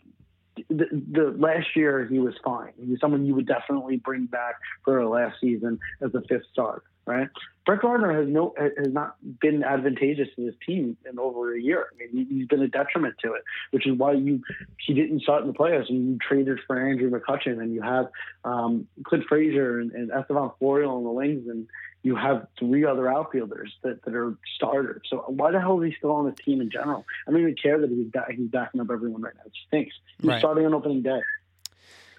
[0.70, 2.74] The, the last year he was fine.
[2.80, 6.46] He was someone you would definitely bring back for a last season as a fifth
[6.52, 7.30] start, right?
[7.66, 11.88] Brett Gardner has no has not been advantageous to his team in over a year.
[11.94, 14.42] I mean, he, he's been a detriment to it, which is why you
[14.86, 18.08] he didn't start in the playoffs and you traded for Andrew McCutchen and you have
[18.46, 21.68] um, Clint Frazier and, and Estevan Florial on the wings and
[22.04, 25.02] you have three other outfielders that, that are starters.
[25.10, 27.06] So why the hell is he still on the team in general?
[27.28, 29.44] I don't even care that he's back, he's backing up everyone right now.
[29.46, 29.96] It stinks.
[30.20, 30.40] He's Right.
[30.40, 31.22] starting on opening day.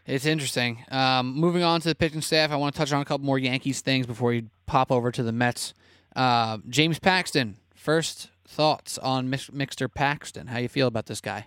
[0.07, 0.85] It's interesting.
[0.91, 3.39] Um, moving on to the pitching staff, I want to touch on a couple more
[3.39, 5.75] Yankees things before we pop over to the Mets.
[6.17, 9.93] Uh, James Paxton, first thoughts on Mr.
[9.93, 10.47] Paxton?
[10.49, 11.47] How you feel about this guy?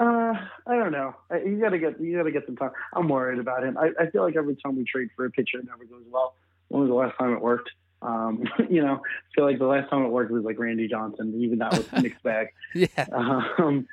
[0.00, 0.34] Uh,
[0.66, 1.14] I don't know.
[1.30, 2.72] I- You gotta get you gotta get some time.
[2.92, 3.78] I'm worried about him.
[3.78, 6.34] I, I feel like every time we trade for a pitcher, it never goes well.
[6.68, 7.70] When was the last time it worked?
[8.02, 11.34] Um, you know, I feel like the last time it worked was like Randy Johnson.
[11.38, 12.48] Even that was mixed bag.
[12.74, 13.86] Yeah, Um,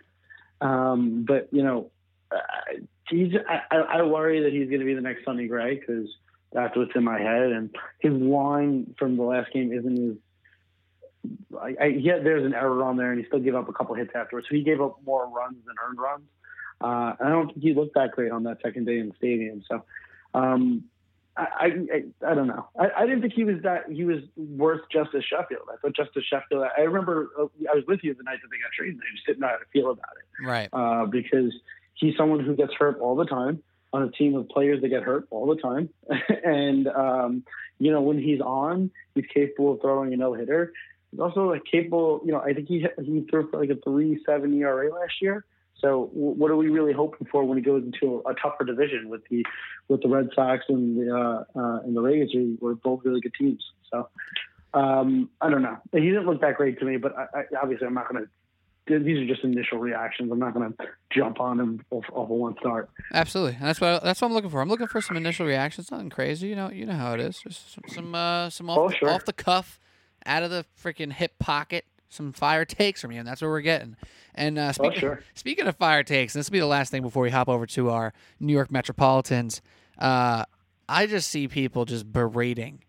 [0.62, 1.92] um, but you know,
[2.32, 2.80] I,
[3.10, 6.08] he's, I, I worry that he's going to be the next Sonny Gray because
[6.52, 7.52] that's what's in my head.
[7.52, 10.18] And his line from the last game isn't as.
[11.62, 13.94] I, I, yeah, there's an error on there, and he still gave up a couple
[13.94, 14.48] hits afterwards.
[14.50, 16.28] So he gave up more runs than earned runs.
[16.82, 19.64] Uh, I don't think he looked that great on that second day in the stadium.
[19.70, 19.84] So,
[20.34, 20.86] um,
[21.42, 22.68] I, I, I, don't know.
[22.80, 25.64] I, I didn't think he was that he was worth Justus Sheffield.
[25.72, 26.64] I thought Justus Sheffield.
[26.78, 28.96] I remember uh, I was with you the night that they got traded.
[28.96, 30.70] and I just didn't know how to feel about it right.
[30.72, 31.54] uh, because
[31.96, 35.04] he's someone who gets hurt all the time on a team of players that get
[35.04, 35.90] hurt all the time.
[36.44, 37.44] and um,
[37.80, 40.74] you know when he's on, he's capable of throwing a no hitter.
[41.12, 42.22] He's also like capable.
[42.26, 45.46] You know, I think he he threw for like a three seven ERA last year.
[45.82, 49.10] So w- what are we really hoping for when he goes into a, tougher division
[49.10, 49.46] with the
[49.88, 53.20] with the Red Sox and the uh, uh, and the Rays, who were both really
[53.20, 53.64] good teams.
[53.92, 54.08] So
[54.74, 55.78] um, I don't know.
[55.92, 58.30] He didn't look that great to me, but I, I, obviously I'm not going to.
[58.88, 60.32] These are just initial reactions.
[60.32, 62.90] I'm not going to jump on him off, off of one start.
[63.14, 63.56] Absolutely.
[63.56, 64.60] And that's what that's what I'm looking for.
[64.60, 65.92] I'm looking for some initial reactions.
[65.92, 66.70] Nothing crazy, you know.
[66.70, 67.40] You know how it is.
[67.40, 69.10] Just some some, uh, some off, Oh, sure.
[69.10, 69.80] off the cuff,
[70.26, 73.62] out of the freaking hip pocket, some fire takes from you, and that's what we're
[73.62, 73.96] getting.
[74.36, 75.24] And uh, Oh, speaking sure.
[75.34, 77.90] speaking of fire takes, this will be the last thing before we hop over to
[77.90, 79.62] our New York Metropolitans.
[79.98, 80.44] Uh,
[80.88, 82.84] I just see people just berating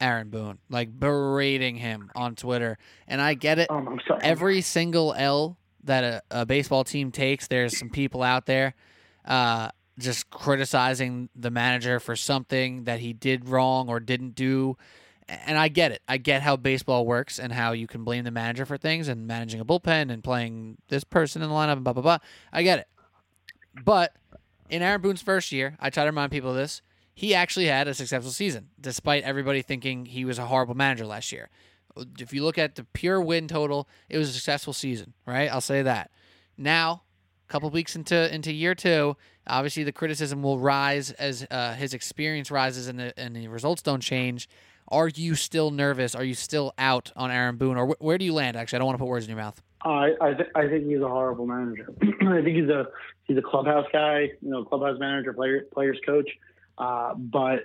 [0.00, 3.70] Aaron Boone, like berating him on Twitter, and I get it.
[3.70, 4.00] Um.
[4.20, 8.74] Every single L that a, a baseball team takes, there's some people out there
[9.26, 14.76] uh, just criticizing the manager for something that he did wrong or didn't do.
[15.46, 16.02] And I get it.
[16.06, 19.26] I get how baseball works and how you can blame the manager for things and
[19.26, 22.18] managing a bullpen and playing this person in the lineup and blah blah blah.
[22.52, 22.88] I get it.
[23.84, 24.14] But
[24.68, 26.82] in Aaron Boone's first year, I try to remind people of this.
[27.14, 31.30] He actually had a successful season, despite everybody thinking he was a horrible manager last
[31.32, 31.50] year.
[32.18, 35.50] If you look at the pure win total, it was a successful season, right?
[35.50, 36.10] I'll say that.
[36.56, 37.02] Now,
[37.48, 39.16] a couple weeks into into year two,
[39.46, 43.82] obviously the criticism will rise as uh, his experience rises and the and the results
[43.82, 44.48] don't change.
[44.92, 46.14] Are you still nervous?
[46.14, 48.56] Are you still out on Aaron Boone, or wh- where do you land?
[48.56, 49.60] Actually, I don't want to put words in your mouth.
[49.84, 51.88] I I, th- I think he's a horrible manager.
[52.02, 52.86] I think he's a
[53.24, 56.28] he's a clubhouse guy, you know, clubhouse manager, player players coach.
[56.78, 57.60] Uh, but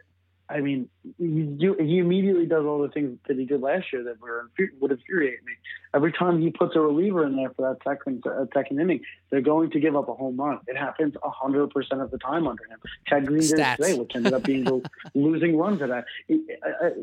[0.49, 4.03] I mean, he, do, he immediately does all the things that he did last year
[4.03, 5.53] that were would infuriate me.
[5.93, 9.41] Every time he puts a reliever in there for that second uh, second inning, they're
[9.41, 10.59] going to give up a home run.
[10.67, 12.79] It happens hundred percent of the time under him.
[13.07, 14.81] Ted Green did it today, which ended up being the
[15.15, 16.05] losing run for that.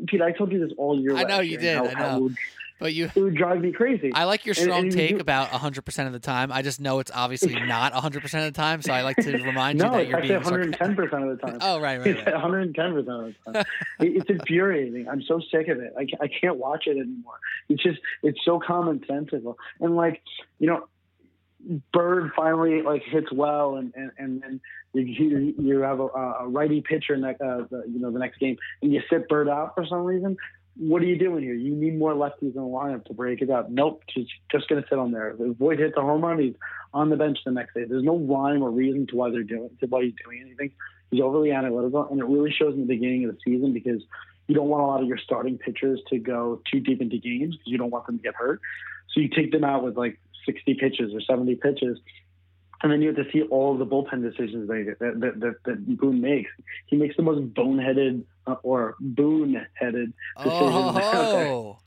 [0.07, 1.15] Pete, I told you this all year.
[1.15, 1.77] I know you did.
[1.77, 2.31] How, I know.
[2.77, 4.11] But you, it would drive me crazy.
[4.13, 6.51] I like your strong and, and take you, about 100% of the time.
[6.51, 9.79] I just know it's obviously not 100% of the time, so I like to remind
[9.79, 11.57] no, you that you're being 110% of the time.
[11.61, 12.15] oh, right, right.
[12.17, 12.25] right.
[12.35, 13.65] 110% of the time.
[13.99, 15.07] it's infuriating.
[15.07, 15.93] I'm so sick of it.
[15.97, 17.39] I, I can't watch it anymore.
[17.69, 19.55] It's just, it's so commonsensical.
[19.79, 20.21] And like,
[20.59, 20.87] you know,
[21.93, 24.43] Bird finally like hits well, and and and
[24.93, 28.37] then you you have a, a righty pitcher next uh, the, you know the next
[28.37, 30.37] game, and you sit Bird out for some reason
[30.77, 31.53] what are you doing here?
[31.53, 33.69] You need more lefties in the lineup to break it up.
[33.69, 35.35] Nope, she's just going to sit on there.
[35.39, 36.55] If Voit hits a home run, he's
[36.93, 37.85] on the bench the next day.
[37.85, 40.71] There's no rhyme or reason to why they're doing to why he's doing anything.
[41.11, 44.01] He's overly analytical, and it really shows in the beginning of the season because
[44.47, 47.55] you don't want a lot of your starting pitchers to go too deep into games
[47.55, 48.59] because you don't want them to get hurt.
[49.13, 51.99] So you take them out with like 60 pitches or 70 pitches,
[52.85, 56.21] and then you have to see all the bullpen decisions that that, that, that Boone
[56.21, 56.51] makes.
[56.85, 60.95] He makes the most boneheaded uh, or boone-headed decisions.
[60.95, 61.79] Oh,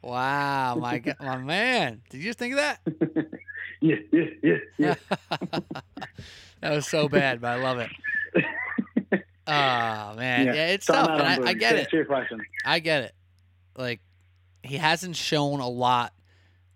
[0.00, 2.00] wow, my God, my man!
[2.08, 2.80] Did you just think of that?
[3.82, 4.94] yeah, yeah, yeah, yeah.
[6.62, 7.90] that was so bad, but I love it.
[9.46, 11.10] Oh man, yeah, yeah it's tough.
[11.10, 11.88] I, I, get it.
[12.64, 13.14] I get it.
[13.76, 14.00] Like
[14.62, 16.14] he hasn't shown a lot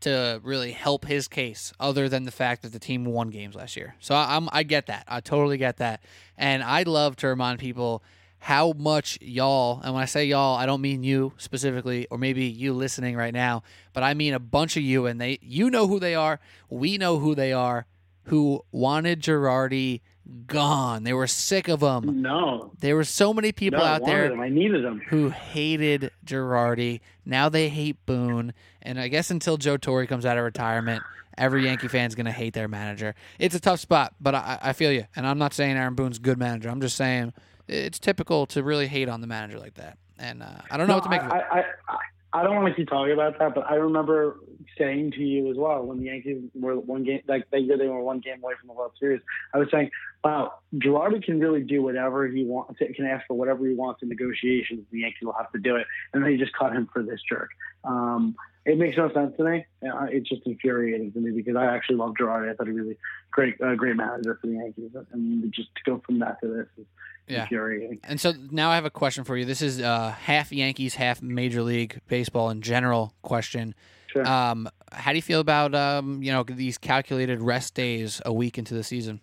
[0.01, 3.77] to really help his case other than the fact that the team won games last
[3.77, 3.95] year.
[4.01, 5.05] So I'm I get that.
[5.09, 6.03] I totally get that.
[6.37, 8.03] And I'd love to remind people
[8.39, 12.45] how much y'all, and when I say y'all, I don't mean you specifically or maybe
[12.45, 15.87] you listening right now, but I mean a bunch of you and they you know
[15.87, 17.87] who they are, we know who they are
[18.25, 20.01] who wanted Girardi
[20.47, 21.05] gone.
[21.05, 22.23] They were sick of him.
[22.23, 22.73] No.
[22.79, 25.01] There were so many people no, out there I needed them.
[25.09, 27.01] who hated Girardi.
[27.25, 28.53] Now they hate Boone.
[28.83, 31.03] And I guess until Joe Torre comes out of retirement,
[31.37, 33.15] every Yankee fan's going to hate their manager.
[33.39, 35.07] It's a tough spot, but I, I feel you.
[35.17, 36.69] And I'm not saying Aaron Boone's a good manager.
[36.69, 37.33] I'm just saying
[37.69, 39.99] it's typical to really hate on the manager like that.
[40.19, 41.65] And uh, I don't know no, what to make I, of it.
[41.89, 41.95] I,
[42.33, 44.39] I, don't want to keep talking about that, but I remember
[44.79, 48.03] saying to you as well when the Yankees were one game, like they they were
[48.03, 49.21] one game away from the World Series.
[49.55, 49.91] I was saying,
[50.25, 52.79] wow, Girardi can really do whatever he wants.
[52.79, 54.87] Can ask for whatever he wants in negotiations.
[54.91, 57.51] The Yankees will have to do it, and they just cut him for this jerk.
[57.85, 58.37] Um,
[58.71, 59.67] it makes no sense to me.
[59.83, 62.51] It's just infuriating to me because I actually love Girardi.
[62.51, 62.97] I thought he was a
[63.33, 66.67] great, uh, great manager for the Yankees, and just to go from that to this
[66.79, 66.87] is
[67.27, 67.43] yeah.
[67.43, 67.99] infuriating.
[68.05, 69.45] And so now I have a question for you.
[69.45, 73.75] This is uh, half Yankees, half Major League Baseball in general question.
[74.13, 74.27] Sure.
[74.27, 78.57] Um, how do you feel about um, you know these calculated rest days a week
[78.57, 79.21] into the season?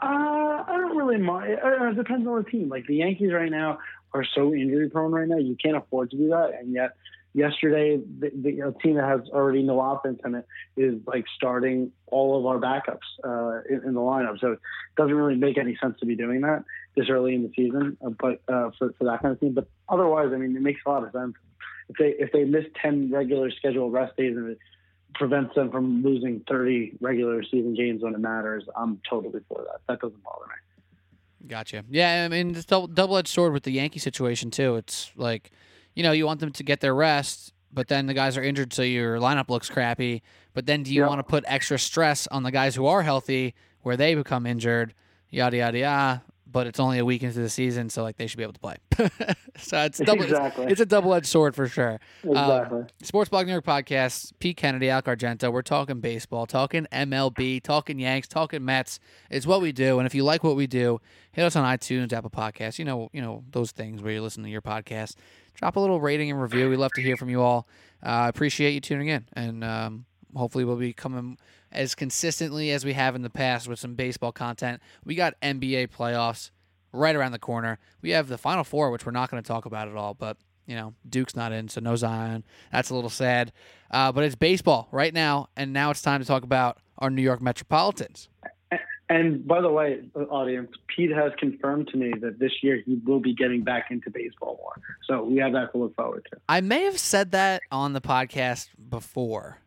[0.00, 1.58] Uh, I don't really mind.
[1.64, 2.68] It depends on the team.
[2.68, 3.78] Like the Yankees right now
[4.12, 5.38] are so injury prone right now.
[5.38, 6.92] You can't afford to do that, and yet
[7.34, 12.38] yesterday, the, the team that has already no offense in it is like starting all
[12.38, 14.40] of our backups uh, in, in, the lineup.
[14.40, 14.60] So it
[14.96, 16.64] doesn't really make any sense to be doing that
[16.96, 19.52] this early in the season, uh, but uh, for, for that kind of team.
[19.52, 21.34] But otherwise, I mean, it makes a lot of sense.
[21.88, 24.58] If they if they miss ten regular scheduled rest days and it
[25.14, 29.80] prevents them from losing thirty regular season games when it matters, I'm totally for that.
[29.88, 31.48] That doesn't bother me.
[31.48, 31.84] Gotcha.
[31.88, 34.76] Yeah, I mean, it's double edged sword with the Yankee situation too.
[34.76, 35.50] It's like
[35.94, 38.72] you know, you want them to get their rest, but then the guys are injured,
[38.72, 40.22] so your lineup looks crappy.
[40.54, 43.54] But then do you want to put extra stress on the guys who are healthy
[43.82, 44.94] where they become injured?
[45.30, 46.22] Yada, yada, yada.
[46.50, 48.60] But it's only a week into the season, so like they should be able to
[48.60, 48.76] play.
[49.58, 50.64] so it's double, exactly.
[50.64, 52.00] it's, it's a double edged sword for sure.
[52.24, 52.84] exactly.
[53.02, 54.32] Sports Blog New York podcast.
[54.38, 55.52] Pete Kennedy, Al Argento.
[55.52, 58.98] We're talking baseball, talking MLB, talking Yanks, talking Mets.
[59.30, 59.98] It's what we do.
[59.98, 61.00] And if you like what we do,
[61.32, 62.78] hit us on iTunes, Apple Podcasts.
[62.78, 65.16] You know, you know those things where you listen to your podcast.
[65.54, 66.70] Drop a little rating and review.
[66.70, 67.66] We love to hear from you all.
[68.02, 71.36] I uh, appreciate you tuning in, and um, hopefully we'll be coming
[71.72, 74.80] as consistently as we have in the past with some baseball content.
[75.04, 76.50] We got NBA playoffs
[76.92, 77.78] right around the corner.
[78.00, 80.36] We have the Final Four, which we're not going to talk about at all, but
[80.66, 82.44] you know, Duke's not in, so no Zion.
[82.70, 83.52] That's a little sad.
[83.90, 87.22] Uh, but it's baseball right now, and now it's time to talk about our New
[87.22, 88.28] York Metropolitans.
[89.10, 93.20] And by the way, audience, Pete has confirmed to me that this year he will
[93.20, 94.74] be getting back into baseball more.
[95.06, 96.38] So we have that to look forward to.
[96.48, 99.58] I may have said that on the podcast before,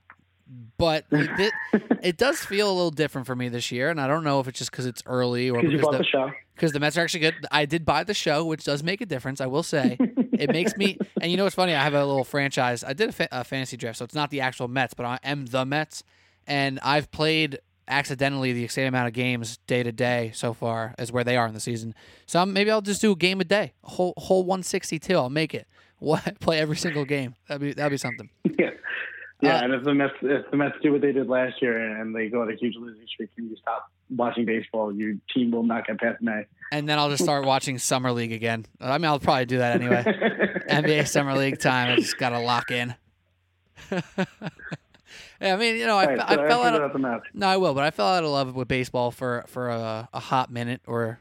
[0.77, 1.53] but it,
[2.01, 3.89] it does feel a little different for me this year.
[3.89, 6.31] And I don't know if it's just because it's early or because the, the, show.
[6.55, 7.35] Because the Mets are actually good.
[7.51, 9.41] I did buy the show, which does make a difference.
[9.41, 10.97] I will say it makes me.
[11.21, 11.75] And you know what's funny?
[11.75, 12.83] I have a little franchise.
[12.83, 15.19] I did a, fa- a fantasy draft, so it's not the actual Mets, but I
[15.23, 16.03] am the Mets,
[16.47, 21.11] and I've played accidentally the same amount of games day to day so far as
[21.11, 21.93] where they are in the season.
[22.25, 25.15] So I'm, maybe I'll just do a game a day, a whole whole 162.
[25.15, 25.67] I'll make it.
[26.01, 27.35] What play every single game?
[27.47, 28.27] That'd be that'd be something.
[28.57, 28.71] Yeah.
[29.41, 31.99] Yeah, uh, and if the Mets if the Mets do what they did last year
[31.99, 35.51] and they go on a huge losing streak and you stop watching baseball, your team
[35.51, 36.45] will not get past May.
[36.71, 38.65] And then I'll just start watching Summer League again.
[38.79, 40.03] I mean, I'll probably do that anyway.
[40.69, 41.91] NBA Summer League time.
[41.91, 42.95] I just got to lock in.
[45.41, 47.73] Yeah, I mean, you know, I, right, I so fell out of no, I will,
[47.73, 51.19] but I fell out of love with baseball for for a, a hot minute, or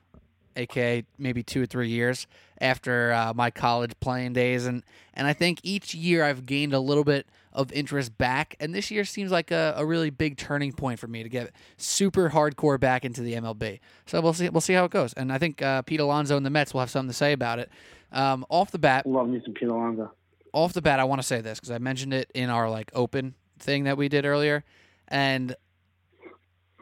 [0.57, 2.27] aka maybe two or three years
[2.61, 4.83] after uh, my college playing days, and
[5.15, 8.91] and I think each year I've gained a little bit of interest back, and this
[8.91, 12.79] year seems like a, a really big turning point for me to get super hardcore
[12.79, 13.81] back into the MLB.
[14.07, 16.47] So we'll see we'll see how it goes, and I think uh, Pete Alonso and
[16.47, 17.71] the Mets will have something to say about it.
[18.13, 20.13] Um, off the bat, love me some Pete Alonso.
[20.53, 22.91] Off the bat, I want to say this because I mentioned it in our like
[22.95, 24.65] open thing that we did earlier,
[25.09, 25.55] and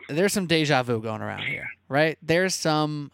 [0.09, 2.19] there's some deja vu going around here, right?
[2.23, 3.11] There's some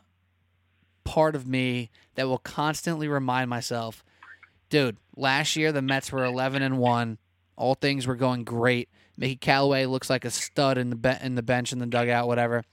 [1.04, 4.04] part of me that will constantly remind myself,
[4.70, 7.18] dude, last year the Mets were 11 and 1.
[7.56, 8.88] All things were going great.
[9.16, 12.26] Mickey Callaway looks like a stud in the be- in the bench in the dugout,
[12.26, 12.64] whatever.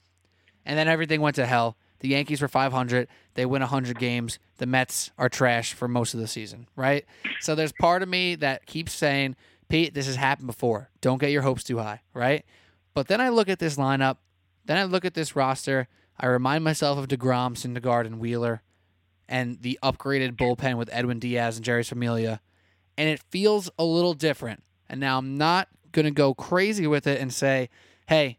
[0.64, 1.76] And then everything went to hell.
[2.00, 3.06] The Yankees were 500.
[3.34, 4.40] They win 100 games.
[4.58, 7.04] The Mets are trash for most of the season, right?
[7.40, 9.36] So there's part of me that keeps saying,
[9.68, 10.90] Pete, this has happened before.
[11.00, 12.44] Don't get your hopes too high, right?
[12.92, 14.18] But then I look at this lineup,
[14.64, 15.88] then I look at this roster.
[16.18, 18.62] I remind myself of DeGrom, Syndergaard, and Wheeler,
[19.28, 22.40] and the upgraded bullpen with Edwin Diaz and Jeurys Familia,
[22.98, 24.62] and it feels a little different.
[24.92, 27.70] And now I'm not going to go crazy with it and say,
[28.06, 28.38] hey,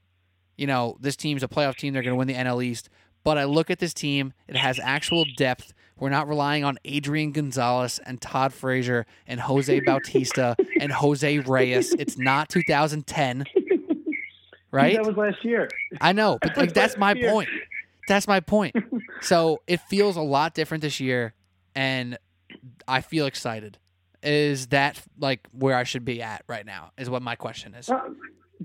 [0.56, 1.94] you know, this team's a playoff team.
[1.94, 2.90] They're going to win the NL East.
[3.24, 5.74] But I look at this team, it has actual depth.
[5.98, 11.94] We're not relying on Adrian Gonzalez and Todd Frazier and Jose Bautista and Jose Reyes.
[11.98, 13.46] It's not 2010.
[14.72, 14.96] Right?
[14.96, 15.70] That was last year.
[16.02, 17.30] I know, but like that's my year.
[17.30, 17.48] point.
[18.08, 18.76] That's my point.
[19.22, 21.36] So it feels a lot different this year,
[21.76, 22.18] and
[22.88, 23.78] I feel excited.
[24.24, 26.92] Is that like where I should be at right now?
[26.98, 27.90] Is what my question is.
[27.90, 28.10] Uh,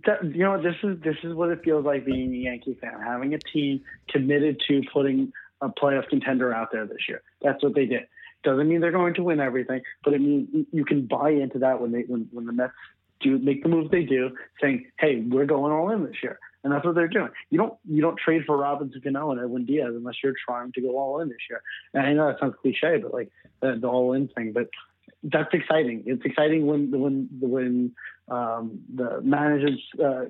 [0.07, 3.01] that, you know, this is this is what it feels like being a Yankee fan,
[3.05, 7.23] having a team committed to putting a playoff contender out there this year.
[7.43, 8.03] That's what they did.
[8.45, 11.81] Doesn't mean they're going to win everything, but it means you can buy into that
[11.81, 12.73] when they when, when the Mets
[13.21, 16.73] do make the moves they do, saying, "Hey, we're going all in this year," and
[16.73, 17.31] that's what they're doing.
[17.51, 20.81] You don't you don't trade for Robinson Cano and Edwin Diaz unless you're trying to
[20.81, 21.63] go all in this year.
[21.95, 24.69] And I know that sounds cliche, but like the, the all in thing, but
[25.23, 26.05] that's exciting.
[26.07, 27.93] It's exciting when when when
[28.29, 30.25] um, the managers uh,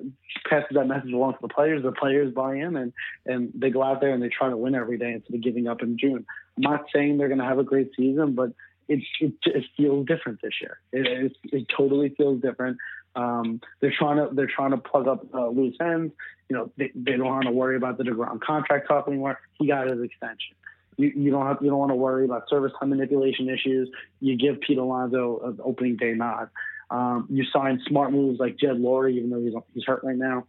[0.49, 1.83] passes that message along to the players.
[1.83, 2.93] The players buy in and
[3.25, 5.67] and they go out there and they try to win every day instead of giving
[5.67, 6.25] up in June.
[6.57, 8.51] I'm not saying they're going to have a great season, but
[8.87, 10.79] it it, it feels different this year.
[10.91, 12.77] It, it, it totally feels different.
[13.15, 16.13] Um, they're trying to they're trying to plug up uh, loose ends.
[16.49, 19.39] You know, they, they don't want to worry about the Degrom contract talk anymore.
[19.59, 20.55] He got his extension.
[20.99, 23.89] You, you don't have you don't want to worry about service time manipulation issues.
[24.19, 26.49] You give Pete Alonso an opening day nod.
[26.91, 30.45] Um, you sign smart moves like Jed Lowrie, even though he's he's hurt right now.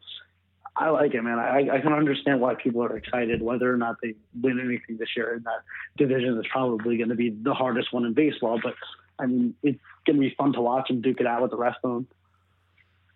[0.76, 1.38] I like it, man.
[1.38, 5.10] I, I can understand why people are excited, whether or not they win anything this
[5.16, 5.34] year.
[5.34, 5.62] And that
[5.96, 8.58] division is probably going to be the hardest one in baseball.
[8.62, 8.74] But
[9.20, 11.56] I mean, it's going to be fun to watch and duke it out with the
[11.56, 12.08] rest of them.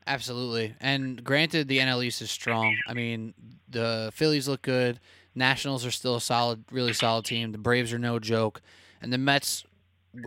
[0.07, 0.75] Absolutely.
[0.81, 2.77] And granted, the NL East is strong.
[2.87, 3.35] I mean,
[3.69, 5.01] the Phillies look good.
[5.35, 7.53] Nationals are still a solid, really solid team.
[7.53, 8.61] The Braves are no joke.
[9.01, 9.65] And the Mets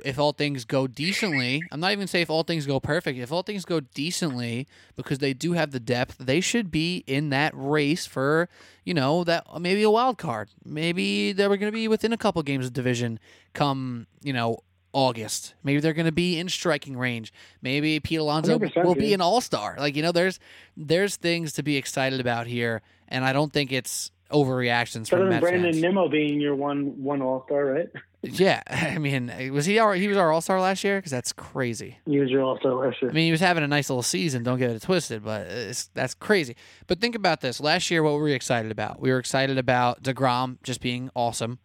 [0.03, 3.19] if all things go decently, I'm not even saying if all things go perfect.
[3.19, 7.29] If all things go decently, because they do have the depth, they should be in
[7.29, 8.49] that race for
[8.83, 10.49] you know that maybe a wild card.
[10.63, 13.19] Maybe they were going to be within a couple games of division
[13.53, 14.59] come you know
[14.93, 15.53] August.
[15.63, 17.31] Maybe they're going to be in striking range.
[17.61, 19.75] Maybe Pete Alonso 100%, will be an all star.
[19.77, 20.39] Like you know, there's
[20.75, 25.29] there's things to be excited about here, and I don't think it's overreactions Better from
[25.29, 25.81] Mets Brandon fans.
[25.81, 27.87] Nimmo being your one one All Star, right?
[28.23, 30.97] Yeah, I mean, was he our, he was our all star last year?
[30.97, 31.99] Because that's crazy.
[32.05, 33.11] He was your All Star last year.
[33.11, 34.43] I mean, he was having a nice little season.
[34.43, 36.55] Don't get it twisted, but it's, that's crazy.
[36.87, 38.99] But think about this: last year, what were we excited about?
[38.99, 41.59] We were excited about Degrom just being awesome.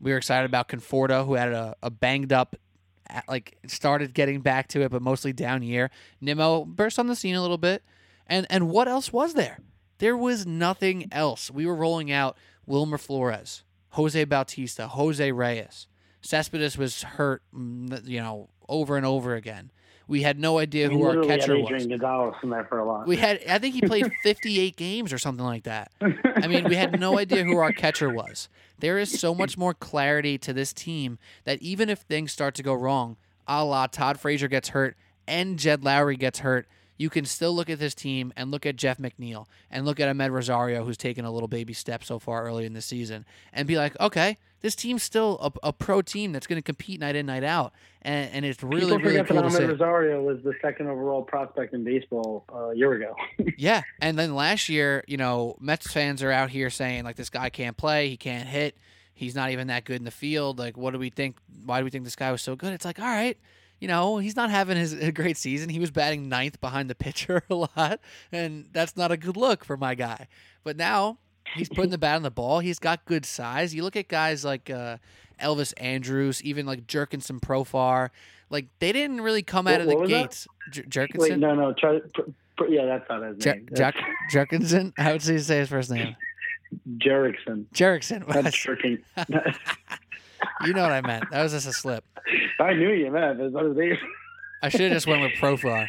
[0.00, 2.54] We were excited about Conforto, who had a, a banged up,
[3.28, 5.90] like started getting back to it, but mostly down year.
[6.20, 7.82] Nimmo burst on the scene a little bit,
[8.26, 9.58] and and what else was there?
[9.98, 11.50] There was nothing else.
[11.50, 12.36] We were rolling out
[12.66, 15.86] Wilmer Flores, Jose Bautista, Jose Reyes.
[16.20, 19.70] Cespedes was hurt, mm, you know, over and over again.
[20.06, 22.00] We had no idea We who our had catcher Adrian was.
[22.00, 23.06] Gonzalez in there for a lot.
[23.06, 25.92] We had, I think he played 58 games or something like that.
[26.00, 28.48] I mean, we had no idea who our catcher was.
[28.78, 32.62] There is so much more clarity to this team that even if things start to
[32.62, 34.96] go wrong, a la Todd Frazier gets hurt
[35.26, 36.66] and Jed Lowrie gets hurt,
[36.98, 40.14] you can still look at this team and look at Jeff McNeil and look at
[40.14, 43.66] Amed Rosario, who's taken a little baby step so far early in the season, and
[43.66, 47.14] be like, okay, this team's still a, a pro team that's going to compete night
[47.14, 47.72] in, night out.
[48.02, 49.64] And, and it's really, People really cool to Amed see.
[49.64, 53.14] Rosario was the second overall prospect in baseball uh, a year ago.
[53.56, 57.30] Yeah, and then last year, you know, Mets fans are out here saying like this
[57.30, 58.76] guy can't play, he can't hit,
[59.14, 60.60] he's not even that good in the field.
[60.60, 61.36] Like, what do we think?
[61.64, 62.72] Why do we think this guy was so good?
[62.72, 63.36] It's like, all right,
[63.80, 65.68] you know, he's not having his a great season.
[65.68, 68.00] He was batting ninth behind the pitcher a lot,
[68.32, 70.28] and that's not a good look for my guy.
[70.64, 71.18] But now
[71.54, 72.60] he's putting the bat on the ball.
[72.60, 73.74] He's got good size.
[73.74, 74.98] You look at guys like uh,
[75.40, 78.10] Elvis Andrus, even like Jerkinson Profar.
[78.50, 80.22] Like they didn't really come out What- of the what was that?
[80.22, 80.48] gates.
[80.70, 81.30] Jer- Jerkinson.
[81.30, 81.72] Wait, no, no.
[81.74, 82.22] Try, pr-
[82.56, 83.68] pr- yeah, that's not his Jer- name.
[83.76, 83.94] Jack
[84.30, 84.92] Jerkinson.
[84.96, 86.16] How would you say his first name?
[86.98, 87.64] Jerickson.
[87.74, 88.26] Jerickson.
[88.26, 88.98] That's tricking.
[90.64, 91.24] you know what I meant.
[91.30, 92.04] That was just a slip.
[92.60, 93.38] I knew you, man.
[93.38, 93.98] That's not his.
[94.62, 95.86] I should have just went with Profar.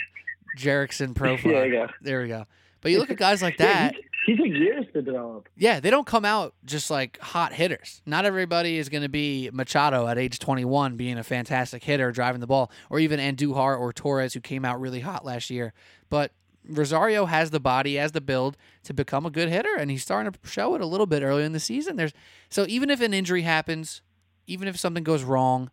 [0.57, 1.45] Jurickson Profar.
[1.51, 1.87] Yeah, yeah.
[2.01, 2.45] There we go.
[2.81, 3.95] But you look at guys like Yeah, that.
[4.25, 5.49] he, he took years to develop.
[5.57, 8.01] Yeah, they don't come out just like hot hitters.
[8.05, 12.39] Not everybody is going to be Machado at age 21 being a fantastic hitter driving
[12.41, 15.73] the ball, or even Andujar or Torres who came out really hot last year.
[16.09, 16.31] But
[16.67, 20.31] Rosario has the body, has the build to become a good hitter, and he's starting
[20.31, 21.95] to show it a little bit early in the season.
[21.95, 22.13] There's
[22.49, 24.01] so even if an injury happens,
[24.49, 25.69] even if something goes wrong,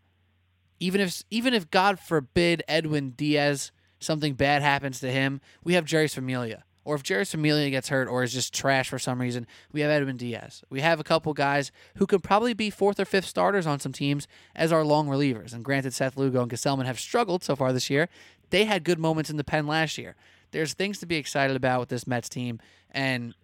[0.79, 5.87] even if even if God forbid Edwin Diaz something bad happens to him, we have
[5.87, 6.65] Jerry Familia.
[6.85, 9.91] Or if Jerry Familia gets hurt or is just trash for some reason, we have
[9.91, 10.63] Edwin Diaz.
[10.71, 13.93] We have a couple guys who could probably be fourth or fifth starters on some
[13.93, 15.53] teams as our long relievers.
[15.53, 18.09] And granted, Seth Lugo and Gsellman have struggled so far this year.
[18.51, 20.15] They had good moments in the pen last year.
[20.53, 22.61] There's things to be excited about with this Mets team,
[22.93, 23.35] and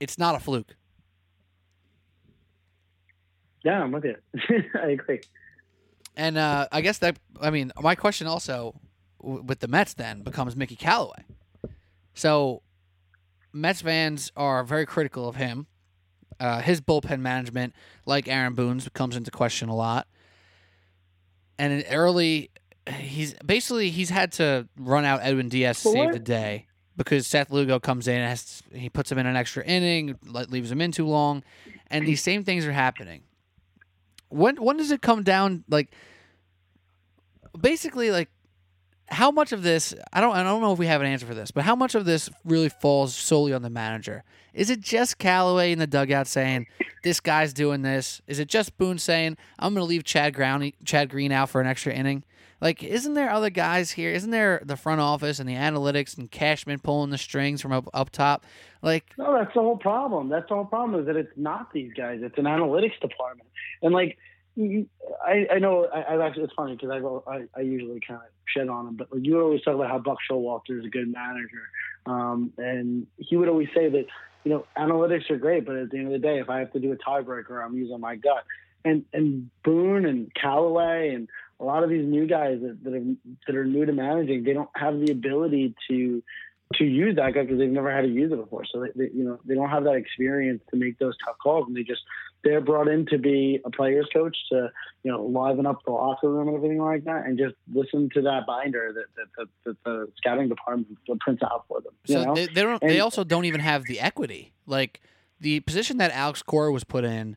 [0.00, 0.74] it's not a fluke.
[3.62, 4.16] Yeah, I'm with you.
[4.82, 5.20] I agree.
[6.16, 8.74] And uh, I guess that I mean my question also
[9.22, 11.24] w- with the Mets then becomes Mickey Callaway.
[12.14, 12.62] So
[13.52, 15.66] Mets fans are very critical of him.
[16.38, 17.74] Uh, his bullpen management,
[18.06, 20.06] like Aaron Boone's, comes into question a lot.
[21.58, 22.50] And in early,
[22.88, 27.50] he's basically he's had to run out Edwin Diaz to save the day because Seth
[27.50, 30.92] Lugo comes in and has, he puts him in an extra inning, leaves him in
[30.92, 31.42] too long,
[31.90, 33.22] and these same things are happening.
[34.30, 35.90] When when does it come down like?
[37.60, 38.30] Basically, like
[39.10, 41.34] how much of this I don't I don't know if we have an answer for
[41.34, 44.24] this, but how much of this really falls solely on the manager?
[44.54, 46.66] Is it just Callaway in the dugout saying
[47.02, 48.20] this guy's doing this?
[48.26, 51.60] Is it just Boone saying I'm going to leave Chad Grown Chad Green out for
[51.60, 52.24] an extra inning?
[52.60, 54.10] Like, isn't there other guys here?
[54.10, 57.88] Isn't there the front office and the analytics and Cashman pulling the strings from up,
[57.94, 58.44] up top?
[58.82, 60.28] Like, No, that's the whole problem.
[60.28, 62.20] That's the whole problem is that it's not these guys.
[62.22, 63.48] It's an analytics department.
[63.82, 64.18] And like,
[64.58, 68.26] I, I know I, I've actually it's funny because I, I I usually kind of
[68.46, 71.10] shit on him, but like, you always talk about how Buck Showalter is a good
[71.10, 71.62] manager,
[72.04, 74.06] um, and he would always say that
[74.44, 76.72] you know analytics are great, but at the end of the day, if I have
[76.72, 78.44] to do a tiebreaker, I'm using my gut.
[78.84, 81.28] And and Boone and Callaway and
[81.60, 83.04] a lot of these new guys that that are,
[83.46, 86.22] that are new to managing, they don't have the ability to
[86.76, 88.64] to use that guy because they've never had to use it before.
[88.64, 91.66] So they, they, you know, they don't have that experience to make those tough calls,
[91.66, 92.02] and they just
[92.42, 94.70] they're brought in to be a player's coach to
[95.02, 98.22] you know liven up the locker room and everything like that, and just listen to
[98.22, 101.92] that binder that that, that, that the scouting department prints out for them.
[102.06, 102.34] You so know?
[102.34, 102.80] they, they don't.
[102.80, 104.52] They also don't even have the equity.
[104.66, 105.00] Like
[105.40, 107.36] the position that Alex Cora was put in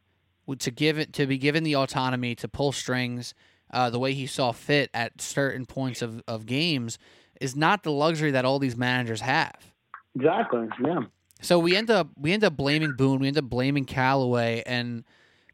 [0.60, 3.34] to give it to be given the autonomy to pull strings,
[3.74, 6.98] uh, the way he saw fit at certain points of, of games
[7.42, 9.74] is not the luxury that all these managers have.
[10.16, 10.68] Exactly.
[10.82, 11.02] Yeah.
[11.42, 15.04] So we end up we end up blaming Boone, we end up blaming Callaway, and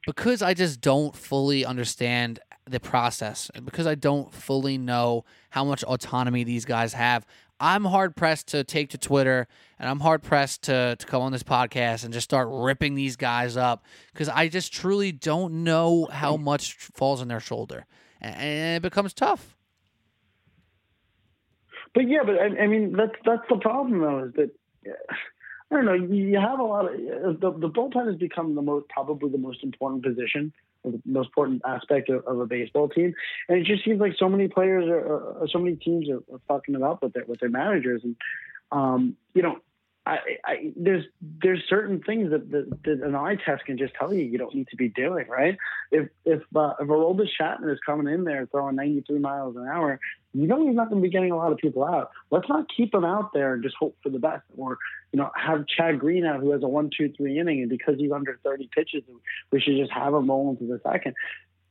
[0.06, 2.40] because I just don't fully understand
[2.70, 7.26] the process, and because I don't fully know how much autonomy these guys have,
[7.60, 9.48] I'm hard pressed to take to Twitter
[9.80, 13.18] and I'm hard pressed to, to come on this podcast and just start ripping these
[13.18, 17.86] guys up because I just truly don't know how much falls on their shoulder.
[18.22, 19.56] And it becomes tough.
[21.94, 24.52] But yeah, but I, I mean, that's that's the problem though, is that
[25.72, 25.94] I don't know.
[25.94, 29.64] You have a lot of the, the bullpen has become the most probably the most
[29.64, 30.54] important position,
[30.84, 33.14] the most important aspect of, of, a baseball team,
[33.48, 36.76] and it just seems like so many players are, so many teams are, are fucking
[36.76, 38.16] it up with their with their managers, and
[38.72, 39.58] um, you know,
[40.06, 41.06] I, I, there's
[41.42, 44.56] there's certain things that, that, that, an eye test can just tell you you don't
[44.56, 45.58] need to be doing, right?
[45.92, 50.00] If if uh, if Aroldis Chapman is coming in there throwing 93 miles an hour,
[50.34, 52.12] you know he's not going to be getting a lot of people out.
[52.32, 54.78] Let's not keep him out there and just hope for the best, or
[55.12, 57.96] you know have Chad Green out who has a one two three inning, and because
[57.98, 59.04] he's under 30 pitches,
[59.52, 61.14] we should just have him roll into the second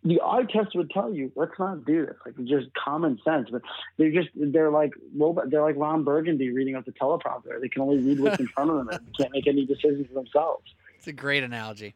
[0.04, 2.14] the eye test would tell you let's not do this.
[2.24, 3.48] Like just common sense.
[3.50, 3.62] But
[3.96, 7.60] they're just they're like robot they're like ron burgundy reading off the teleprompter.
[7.60, 10.14] They can only read what's in front of them and can't make any decisions for
[10.14, 10.64] themselves.
[10.96, 11.94] It's a great analogy.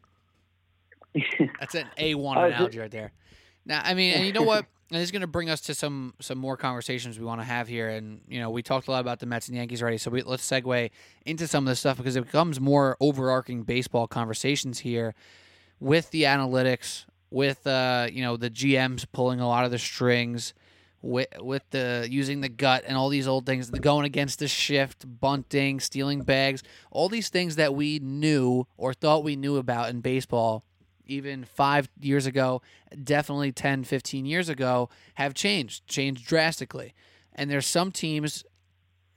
[1.59, 3.11] That's an a1 uh, analogy right there.
[3.65, 4.65] Now i mean and you know what?
[4.91, 7.45] And this is going to bring us to some some more conversations we want to
[7.45, 7.87] have here.
[7.87, 10.23] And you know we talked a lot about the mets and yankees already so we,
[10.23, 10.91] let's segue
[11.25, 15.15] into some of this stuff because it becomes more overarching baseball conversations here
[15.79, 20.53] with the analytics with uh, you know the GMs pulling a lot of the strings,
[21.01, 24.47] with with the using the gut and all these old things, the going against the
[24.47, 29.89] shift, bunting, stealing bags, all these things that we knew or thought we knew about
[29.89, 30.63] in baseball
[31.05, 32.61] even five years ago,
[33.03, 36.93] definitely 10, 15 years ago, have changed, changed drastically.
[37.35, 38.45] And there's some teams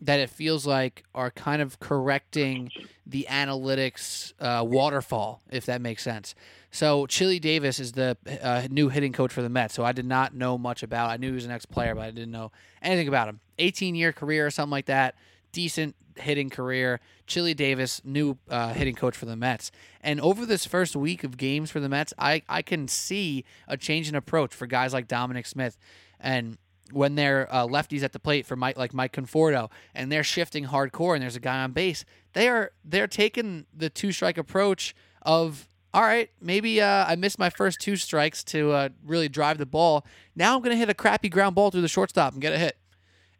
[0.00, 2.70] that it feels like are kind of correcting
[3.06, 6.34] the analytics uh, waterfall, if that makes sense.
[6.70, 9.74] So Chili Davis is the uh, new hitting coach for the Mets.
[9.74, 11.10] So I did not know much about.
[11.10, 13.40] I knew he was an ex-player, but I didn't know anything about him.
[13.58, 15.14] 18-year career or something like that.
[15.52, 17.00] Decent hitting career.
[17.26, 19.70] Chili Davis, new uh, hitting coach for the Mets.
[20.02, 23.76] And over this first week of games for the Mets, I, I can see a
[23.76, 25.78] change in approach for guys like Dominic Smith.
[26.20, 26.58] And
[26.92, 30.66] when they're uh, lefties at the plate for Mike, like Mike Conforto, and they're shifting
[30.66, 34.94] hardcore, and there's a guy on base, they are they're taking the two strike approach
[35.22, 39.56] of all right, maybe uh, I missed my first two strikes to uh, really drive
[39.56, 40.04] the ball.
[40.34, 42.76] Now I'm gonna hit a crappy ground ball through the shortstop and get a hit,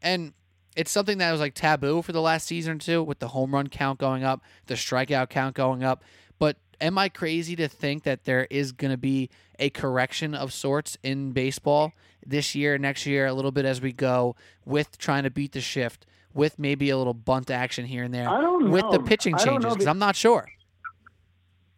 [0.01, 0.33] and
[0.77, 3.55] it's something that was like taboo for the last season or two with the home
[3.55, 6.05] run count going up, the strikeout count going up.
[6.39, 10.53] But am I crazy to think that there is going to be a correction of
[10.53, 11.93] sorts in baseball
[12.25, 15.61] this year, next year, a little bit as we go with trying to beat the
[15.61, 19.73] shift, with maybe a little bunt action here and there, with the pitching changes?
[19.73, 20.47] Because I'm not sure.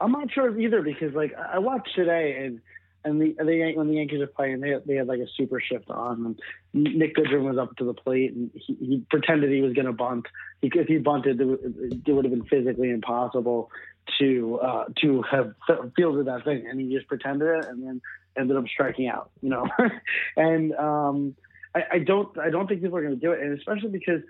[0.00, 2.60] I'm not sure either because like I watched today and
[3.04, 5.88] and the, the when the Yankees are playing, they they had like a super shift
[5.88, 6.36] on,
[6.74, 9.86] and Nick Goodrum was up to the plate, and he, he pretended he was going
[9.86, 10.26] to bunt.
[10.60, 13.70] He, if he bunted, it would have been physically impossible
[14.18, 15.54] to uh, to have
[15.96, 18.00] fielded that thing, and he just pretended it, and then
[18.36, 19.30] ended up striking out.
[19.42, 19.66] You know,
[20.36, 21.36] and um,
[21.74, 24.22] I, I don't I don't think people are going to do it, and especially because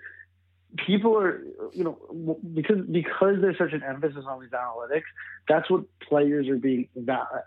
[0.85, 5.03] people are you know because because there's such an emphasis on these analytics
[5.47, 6.87] that's what players are being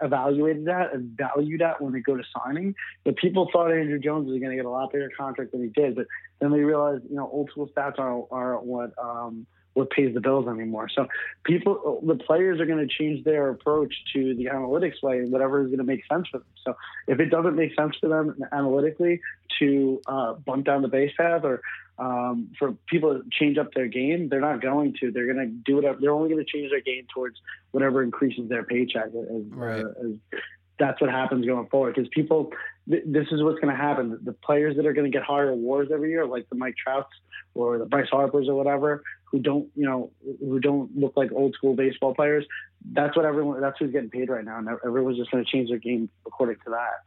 [0.01, 2.75] evaluated at and valued at when they go to signing.
[3.05, 5.69] But people thought andrew jones was going to get a lot bigger contract than he
[5.69, 6.07] did but
[6.41, 10.21] then they realized you know old school stats aren't, aren't what um, what pays the
[10.21, 10.89] bills anymore.
[10.95, 11.07] So
[11.45, 15.63] people, the players are going to change their approach to the analytics way, and whatever
[15.63, 16.47] is going to make sense for them.
[16.65, 19.21] So if it doesn't make sense for them analytically
[19.59, 21.63] to uh, bunt down the base path or
[21.99, 25.11] um, for people to change up their game, they're not going to.
[25.11, 25.99] They're going to do whatever.
[26.01, 27.37] They're only going to change their game towards
[27.71, 29.07] whatever increases their paycheck.
[29.07, 29.85] As, right.
[29.85, 30.41] uh, as
[30.79, 32.53] that's what happens going forward because people
[32.89, 34.19] th- this is what's going to happen.
[34.23, 37.11] The players that are going to get higher awards every year like the mike trouts
[37.55, 40.11] or the bryce harpers or whatever who don't you know
[40.41, 42.45] who don't look like old school baseball players
[42.93, 45.69] that's what everyone that's who's getting paid right now and everyone's just going to change
[45.69, 47.03] their game according to that.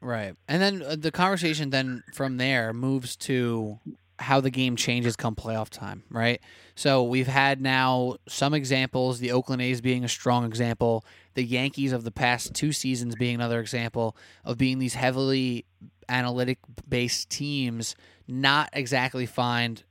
[0.00, 0.34] Right.
[0.48, 3.78] And then uh, the conversation then from there moves to
[4.22, 6.40] how the game changes come playoff time, right?
[6.74, 11.04] So we've had now some examples, the Oakland A's being a strong example,
[11.34, 15.66] the Yankees of the past two seasons being another example of being these heavily
[16.08, 16.58] analytic
[16.88, 17.94] based teams
[18.28, 19.84] not exactly find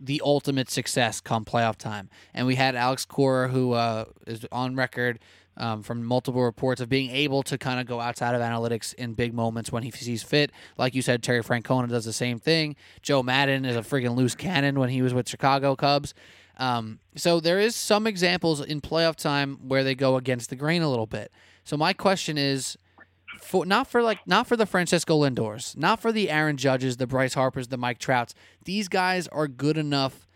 [0.00, 2.10] the ultimate success come playoff time.
[2.34, 5.18] And we had Alex Cora, who uh, is on record
[5.56, 9.14] um, from multiple reports of being able to kind of go outside of analytics in
[9.14, 10.50] big moments when he sees fit.
[10.76, 12.76] Like you said, Terry Francona does the same thing.
[13.02, 16.14] Joe Maddon is a freaking loose cannon when he was with Chicago Cubs.
[16.56, 20.82] Um, so there is some examples in playoff time where they go against the grain
[20.82, 21.32] a little bit.
[21.64, 22.76] So my question is,
[23.40, 27.06] for not for like not for the Francisco Lindors, not for the Aaron Judges, the
[27.06, 28.34] Bryce Harpers, the Mike Trouts.
[28.64, 30.26] These guys are good enough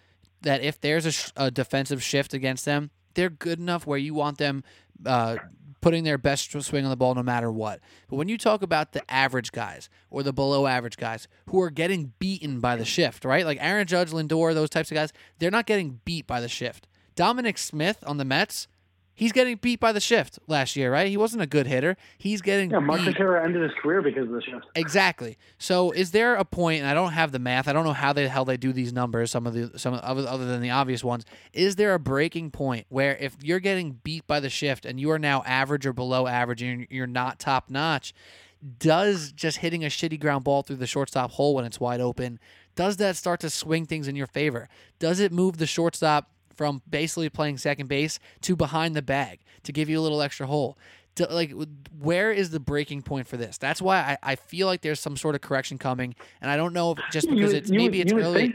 [0.42, 4.14] that if there's a, sh- a defensive shift against them, they're good enough where you
[4.14, 4.62] want them
[5.04, 5.36] uh,
[5.80, 7.80] putting their best swing on the ball no matter what.
[8.08, 11.70] But when you talk about the average guys or the below average guys who are
[11.70, 13.44] getting beaten by the shift, right?
[13.44, 16.88] Like Aaron Judge, Lindor, those types of guys, they're not getting beat by the shift.
[17.14, 18.68] Dominic Smith on the Mets,
[19.18, 21.08] He's getting beat by the shift last year, right?
[21.08, 21.96] He wasn't a good hitter.
[22.16, 22.78] He's getting yeah.
[22.78, 23.06] Mark beat.
[23.06, 24.66] Teixeira ended his career because of the shift.
[24.76, 25.36] Exactly.
[25.58, 26.82] So, is there a point?
[26.82, 27.66] And I don't have the math.
[27.66, 29.32] I don't know how the hell they do these numbers.
[29.32, 31.24] Some of the some other other than the obvious ones.
[31.52, 35.10] Is there a breaking point where if you're getting beat by the shift and you
[35.10, 38.14] are now average or below average and you're not top notch,
[38.78, 42.38] does just hitting a shitty ground ball through the shortstop hole when it's wide open
[42.78, 44.68] does that start to swing things in your favor?
[45.00, 49.72] Does it move the shortstop from basically playing second base to behind the bag to
[49.72, 50.76] give you a little extra hole.
[51.14, 51.52] To, like,
[51.98, 53.58] where is the breaking point for this?
[53.58, 56.72] That's why I, I feel like there's some sort of correction coming, and I don't
[56.72, 58.54] know if just because you, it's you, maybe it's early,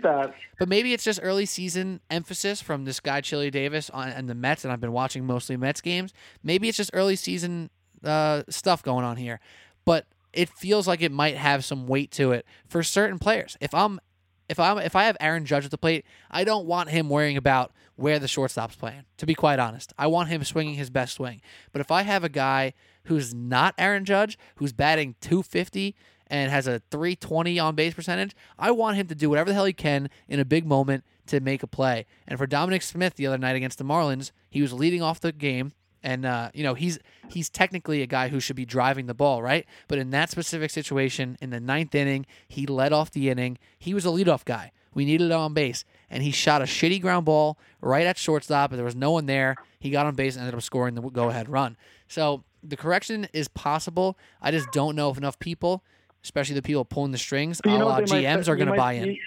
[0.60, 4.36] but maybe it's just early season emphasis from this guy Chili Davis on and the
[4.36, 6.14] Mets, and I've been watching mostly Mets games.
[6.41, 7.70] Maybe it's just early season
[8.04, 9.41] uh, stuff going on here,
[9.84, 13.58] but it feels like it might have some weight to it for certain players.
[13.60, 13.99] If I'm
[14.47, 17.38] if I'm if I have Aaron Judge at the plate, I don't want him worrying
[17.38, 19.04] about where the shortstop's playing.
[19.18, 21.41] To be quite honest, I want him swinging his best swing.
[21.72, 22.74] But if I have a guy
[23.06, 25.96] who's not Aaron Judge, who's batting 250
[26.28, 29.66] and has a 320 on base percentage, I want him to do whatever the hell
[29.66, 32.06] he can in a big moment to make a play.
[32.28, 35.32] And for Dominic Smith the other night against the Marlins, he was leading off the
[35.32, 35.74] game
[36.04, 39.41] and uh, you know he's he's technically a guy who should be driving the ball,
[39.41, 39.66] right?
[39.88, 43.58] But in that specific situation, in the ninth inning, he led off the inning.
[43.80, 44.72] He was a leadoff guy.
[44.94, 48.70] We needed him on base, and he shot a shitty ground ball right at shortstop.
[48.70, 49.55] But there was no one there.
[49.80, 51.76] He got on base and ended up scoring the go-ahead run.
[52.07, 54.16] So the correction is possible.
[54.39, 55.84] I just don't know if enough people,
[56.24, 59.18] especially the people pulling the strings, a la GMs, are going to buy in.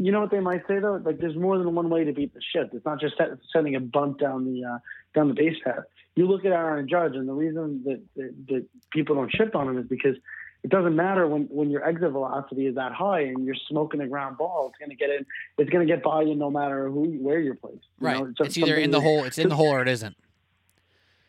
[0.00, 1.00] You know what they might say though?
[1.04, 2.70] Like, there's more than one way to beat the shit.
[2.72, 3.16] It's not just
[3.52, 4.78] sending a bunt down the uh,
[5.14, 5.84] down the base path.
[6.16, 9.68] You look at Aaron Judge, and the reason that, that, that people don't shift on
[9.68, 10.16] him is because
[10.64, 14.08] it doesn't matter when, when your exit velocity is that high and you're smoking a
[14.08, 14.68] ground ball.
[14.68, 15.24] It's going to get in.
[15.56, 17.76] It's going to get by you no matter who where you're placed.
[18.00, 18.18] You right.
[18.18, 19.24] Know, it's, it's either in the hole.
[19.24, 20.16] It's in the hole or it isn't.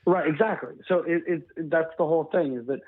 [0.05, 0.27] Right.
[0.27, 0.75] Exactly.
[0.88, 2.82] So it, it that's the whole thing is that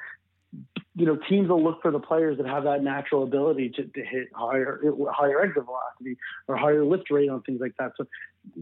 [0.96, 4.04] you know, teams will look for the players that have that natural ability to, to
[4.04, 4.82] hit higher
[5.12, 6.18] higher exit velocity
[6.48, 7.94] or higher lift rate on things like that.
[7.96, 8.06] So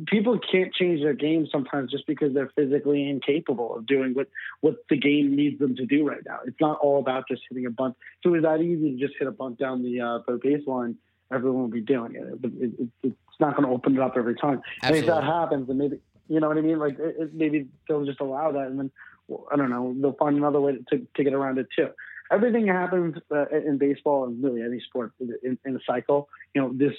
[0.07, 4.27] people can't change their game sometimes just because they're physically incapable of doing what
[4.61, 6.39] what the game needs them to do right now.
[6.45, 7.95] It's not all about just hitting a bunt.
[8.23, 10.95] If it was that easy to just hit a bunt down the uh, the baseline,
[11.31, 12.41] everyone would be doing it.
[12.41, 14.61] But it, it, it's not going to open it up every time.
[14.83, 14.87] Absolutely.
[14.87, 16.79] And if that happens, then maybe you know what I mean.
[16.79, 18.91] Like it, maybe they'll just allow that, and then
[19.27, 19.95] well, I don't know.
[19.97, 21.89] They'll find another way to, to get around it too
[22.31, 26.29] everything happens uh, in baseball and really any sport in, in a cycle.
[26.53, 26.93] You know, this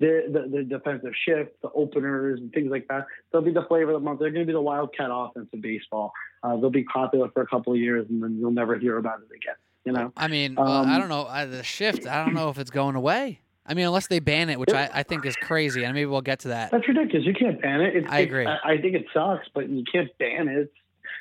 [0.00, 3.06] the, the, the defensive shift, the openers, and things like that.
[3.32, 4.20] They'll be the flavor of the month.
[4.20, 6.12] They're going to be the wildcat offense of baseball.
[6.42, 9.20] Uh, they'll be popular for a couple of years, and then you'll never hear about
[9.20, 9.56] it again.
[9.84, 10.12] You know.
[10.16, 12.06] I mean, um, well, I don't know uh, the shift.
[12.06, 13.40] I don't know if it's going away.
[13.64, 16.22] I mean, unless they ban it, which I, I think is crazy, and maybe we'll
[16.22, 16.70] get to that.
[16.70, 17.26] That's ridiculous.
[17.26, 17.96] You can't ban it.
[17.96, 18.46] It's, I agree.
[18.46, 20.58] I, I, think it sucks, but you can't ban it.
[20.58, 20.72] It's,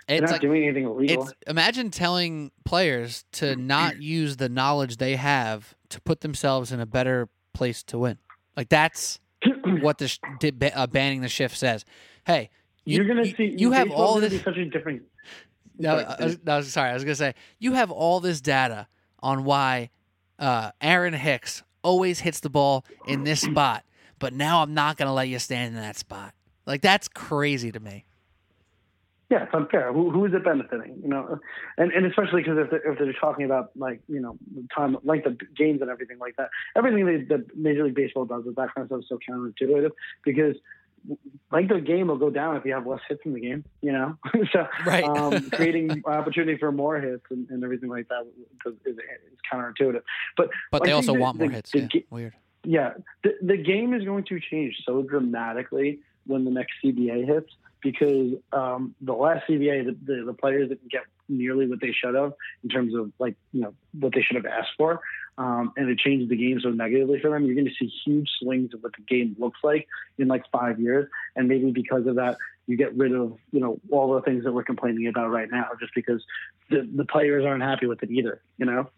[0.07, 1.29] it's not like, doing anything illegal.
[1.45, 6.85] imagine telling players to not use the knowledge they have to put themselves in a
[6.85, 8.17] better place to win.
[8.57, 9.19] Like that's
[9.81, 11.85] what the uh, banning the shift says.
[12.25, 12.49] Hey,
[12.83, 15.03] you, are going to see you have all this such a different.
[15.79, 16.89] No, I was, no, sorry.
[16.89, 18.87] I was going to say you have all this data
[19.19, 19.91] on why
[20.39, 23.83] uh, Aaron Hicks always hits the ball in this spot,
[24.17, 26.33] but now I'm not going to let you stand in that spot.
[26.65, 28.05] Like that's crazy to me.
[29.29, 29.91] Yeah, it's unfair.
[29.91, 30.99] Who, who is it benefiting?
[31.01, 31.39] You know,
[31.77, 34.37] and and especially because if they're, if they're talking about like you know
[34.73, 38.45] time length of games and everything like that, everything that, that Major League Baseball does
[38.45, 39.91] with that kind of stuff is so counterintuitive
[40.23, 40.55] because
[41.51, 43.65] length of game will go down if you have less hits in the game.
[43.81, 44.17] You know,
[44.53, 45.03] so right.
[45.03, 48.25] um, creating opportunity for more hits and, and everything like that
[48.65, 48.97] is, is, is
[49.51, 50.03] counterintuitive.
[50.37, 51.71] But but they also want more hits.
[51.71, 52.01] The, yeah.
[52.09, 52.33] Weird.
[52.63, 57.51] Yeah, the the game is going to change so dramatically when the next CBA hits
[57.91, 62.15] because um, the last CBA, the, the, the, players didn't get nearly what they should
[62.15, 62.33] have
[62.63, 64.99] in terms of like you know what they should have asked for.
[65.37, 68.29] um, and it changes the game so negatively for them, you're going to see huge
[68.41, 71.09] swings of what the game looks like in like five years.
[71.35, 74.51] And maybe because of that, you get rid of you know all the things that
[74.51, 76.21] we're complaining about right now, just because
[76.69, 78.41] the the players aren't happy with it either.
[78.57, 78.89] You know.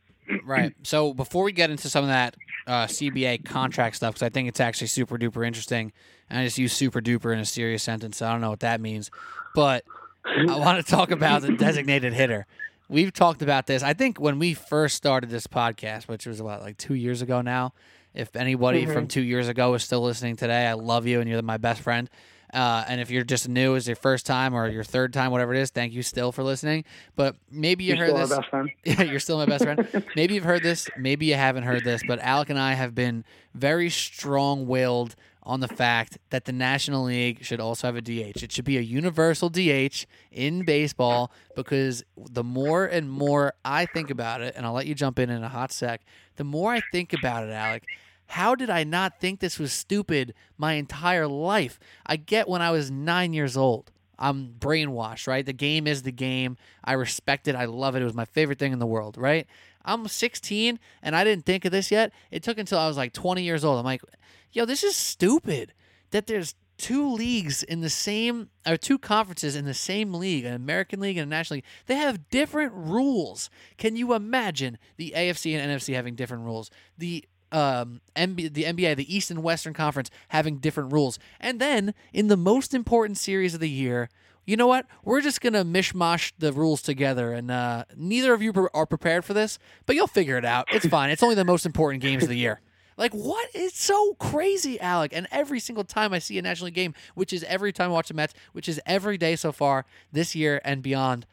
[0.44, 0.74] Right.
[0.84, 2.36] So before we get into some of that
[2.68, 5.92] uh, CBA contract stuff, because I think it's actually super duper interesting,
[6.30, 8.18] and I just use super duper in a serious sentence.
[8.18, 9.10] So I don't know what that means,
[9.56, 9.84] but
[10.26, 12.46] I want to talk about the designated hitter.
[12.88, 13.84] We've talked about this.
[13.84, 17.42] I think when we first started this podcast, which was about like two years ago
[17.42, 17.74] now.
[18.14, 18.94] If anybody mm-hmm.
[18.94, 21.82] from two years ago is still listening today, I love you and you're my best
[21.82, 22.10] friend.
[22.54, 25.54] Uh, and if you're just new, as your first time or your third time, whatever
[25.54, 26.84] it is, thank you still for listening.
[27.16, 28.40] But maybe you you're heard this.
[28.84, 30.06] Yeah, you're still my best friend.
[30.16, 30.90] maybe you've heard this.
[30.98, 32.02] Maybe you haven't heard this.
[32.08, 33.24] But Alec and I have been
[33.54, 38.44] very strong-willed on the fact that the National League should also have a DH.
[38.44, 44.10] It should be a universal DH in baseball because the more and more I think
[44.12, 46.02] about it, and I'll let you jump in in a hot sec,
[46.36, 47.84] the more I think about it, Alec,
[48.30, 51.80] how did I not think this was stupid my entire life?
[52.06, 53.92] I get when I was nine years old.
[54.20, 55.44] I'm brainwashed, right?
[55.44, 56.56] The game is the game.
[56.84, 57.56] I respect it.
[57.56, 58.02] I love it.
[58.04, 59.48] It was my favorite thing in the world, right?
[59.84, 62.12] I'm 16 and I didn't think of this yet.
[62.30, 63.80] It took until I was like 20 years old.
[63.80, 64.04] I'm like,
[64.52, 65.74] yo, this is stupid
[66.12, 70.54] that there's two leagues in the same or two conferences in the same league, an
[70.54, 71.66] American League and a National League.
[71.88, 73.50] They have different rules.
[73.78, 76.72] Can you imagine the AFC and NFC having different rules?
[76.98, 81.20] The um, MB, the NBA, the East and Western Conference, having different rules.
[81.40, 84.10] And then in the most important series of the year,
[84.46, 84.88] you know what?
[85.04, 89.36] We're just gonna mishmash the rules together, and uh, neither of you are prepared for
[89.36, 90.66] this, but you'll figure it out.
[90.72, 91.12] It's fine.
[91.12, 92.60] It's only the most important games of the year.
[92.98, 93.48] Like what?
[93.54, 95.12] It's so crazy, Alec.
[95.16, 97.94] And every single time I see a National League game, which is every time I
[97.94, 101.26] watch the Mets, which is every day so far this year and beyond,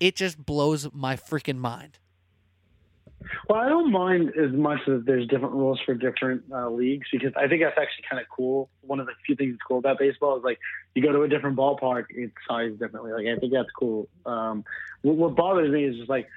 [0.00, 1.98] it just blows my freaking mind.
[3.48, 7.32] Well, I don't mind as much as there's different rules for different uh, leagues because
[7.36, 8.68] I think that's actually kind of cool.
[8.82, 10.58] One of the few things that's cool about baseball is like
[10.94, 13.12] you go to a different ballpark, it's sized differently.
[13.12, 14.08] Like I think that's cool.
[14.26, 14.64] Um,
[15.02, 16.28] what, what bothers me is just like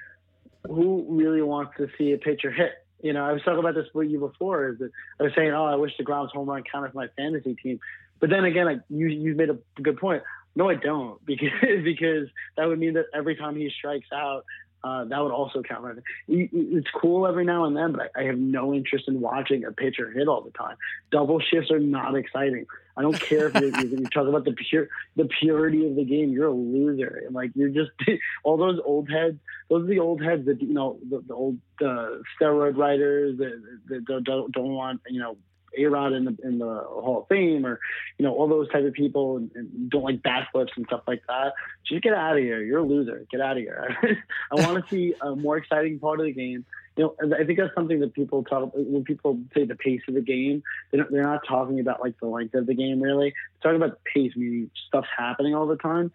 [0.68, 2.72] who really wants to see a pitcher hit?
[3.02, 4.70] You know, I was talking about this with you before.
[4.70, 7.54] Is that I was saying, oh, I wish deGrom's home run counted for my fantasy
[7.54, 7.78] team,
[8.20, 10.22] but then again, like you you made a good point.
[10.54, 14.44] No, I don't because because that would mean that every time he strikes out,
[14.86, 15.98] uh, that would also count.
[16.28, 20.12] It's cool every now and then, but I, have no interest in watching a pitcher
[20.12, 20.76] hit all the time.
[21.10, 22.66] Double shifts are not exciting.
[22.96, 26.30] I don't care if you're, you're talking about the pure the purity of the game.
[26.30, 27.90] You're a loser, and like you're just
[28.44, 29.38] all those old heads.
[29.68, 33.60] Those are the old heads that you know the, the old uh, steroid writers that,
[33.88, 35.36] that don't, don't want you know
[35.78, 37.80] a-Rod in the in the Hall of Fame or
[38.18, 41.22] you know all those type of people and, and don't like backflips and stuff like
[41.28, 41.54] that.
[41.86, 42.62] Just get out of here.
[42.62, 43.26] You're a loser.
[43.30, 43.96] Get out of here.
[44.52, 46.64] I want to see a more exciting part of the game.
[46.96, 50.14] You know, I think that's something that people talk when people say the pace of
[50.14, 50.62] the game.
[50.92, 53.34] They they're not talking about like the length of the game really.
[53.62, 56.12] They're talking about pace, meaning stuff's happening all the time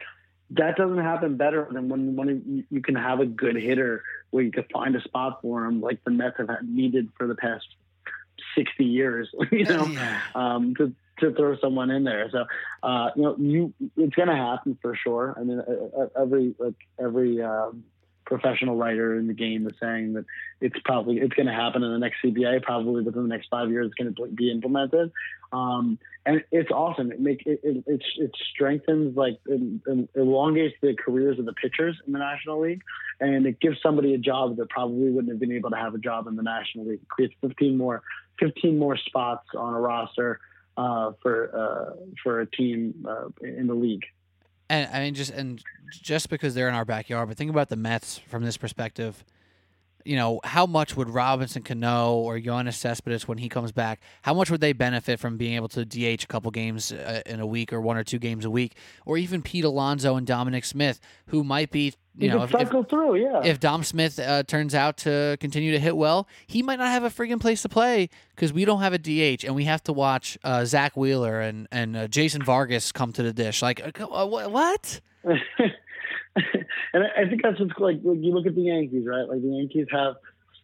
[0.51, 4.51] that doesn't happen better than when when you can have a good hitter where you
[4.51, 7.67] can find a spot for him, like the Mets have needed for the past
[8.55, 10.21] 60 years, you know, yeah.
[10.35, 12.29] um, to, to throw someone in there.
[12.31, 12.45] So,
[12.83, 15.35] uh, you know, you, it's going to happen for sure.
[15.37, 15.61] I mean,
[16.19, 17.83] every, like every, um,
[18.25, 20.25] professional writer in the game is saying that
[20.59, 22.63] it's probably it's going to happen in the next CBA.
[22.63, 25.11] Probably within the next five years, it's going to be implemented,
[25.51, 27.11] um, and it's awesome.
[27.11, 31.53] It make it it, it, it strengthens like it, it elongates the careers of the
[31.53, 32.81] pitchers in the National League,
[33.19, 35.99] and it gives somebody a job that probably wouldn't have been able to have a
[35.99, 37.01] job in the National League.
[37.01, 38.03] It creates 15 more
[38.39, 40.39] 15 more spots on a roster
[40.77, 44.03] uh, for uh, for a team uh, in the league.
[44.71, 47.75] And I mean, just and just because they're in our backyard, but think about the
[47.75, 49.25] Mets from this perspective.
[50.05, 54.33] You know, how much would Robinson Cano or Yoenis Cespedes, when he comes back, how
[54.33, 57.45] much would they benefit from being able to DH a couple games uh, in a
[57.45, 58.75] week or one or two games a week,
[59.05, 62.89] or even Pete Alonso and Dominic Smith, who might be you, know, if, cycle if,
[62.89, 63.41] through, yeah.
[63.43, 67.03] If Dom Smith uh, turns out to continue to hit well, he might not have
[67.03, 69.93] a friggin' place to play because we don't have a DH and we have to
[69.93, 73.61] watch uh, Zack Wheeler and and uh, Jason Vargas come to the dish.
[73.61, 75.01] Like uh, what?
[76.93, 77.97] and I think that's what's like.
[78.03, 79.27] You look at the Yankees, right?
[79.27, 80.15] Like the Yankees have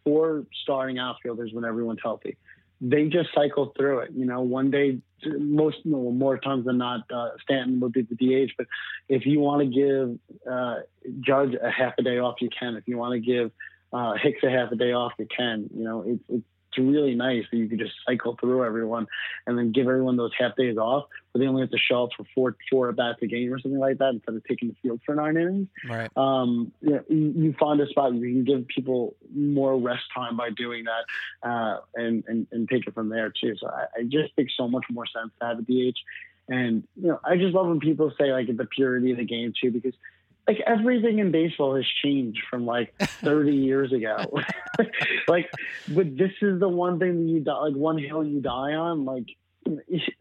[0.04, 2.36] four starting outfielders when everyone's healthy.
[2.80, 4.10] They just cycle through it.
[4.14, 8.14] You know, one day most no, more times than not, uh, Stanton will be the
[8.14, 8.52] DH.
[8.56, 8.66] But
[9.08, 10.18] if you want to give
[10.50, 10.76] uh,
[11.20, 12.76] Judge a half a day off, you can.
[12.76, 13.50] If you want to give
[13.92, 15.68] uh, Hicks a half a day off, you can.
[15.74, 16.44] You know, it's it's
[16.78, 19.06] really nice that you could just cycle through everyone
[19.46, 22.10] and then give everyone those half days off, but they only have to show up
[22.16, 24.76] for four four at bats a game or something like that instead of taking the
[24.82, 25.68] field for nine innings.
[25.88, 26.10] Right.
[26.16, 30.36] Um, you, know, you, you find a spot you can give people more rest time
[30.36, 33.54] by doing that, uh, and, and and take it from there too.
[33.58, 35.98] So I, I just think so much more sense to have a DH.
[36.48, 39.52] And you know, I just love when people say like the purity of the game
[39.60, 39.94] too, because
[40.48, 44.16] like everything in baseball has changed from like 30 years ago.
[45.28, 45.50] like,
[45.88, 49.04] but this is the one thing that you die, like one hill you die on.
[49.04, 49.26] Like,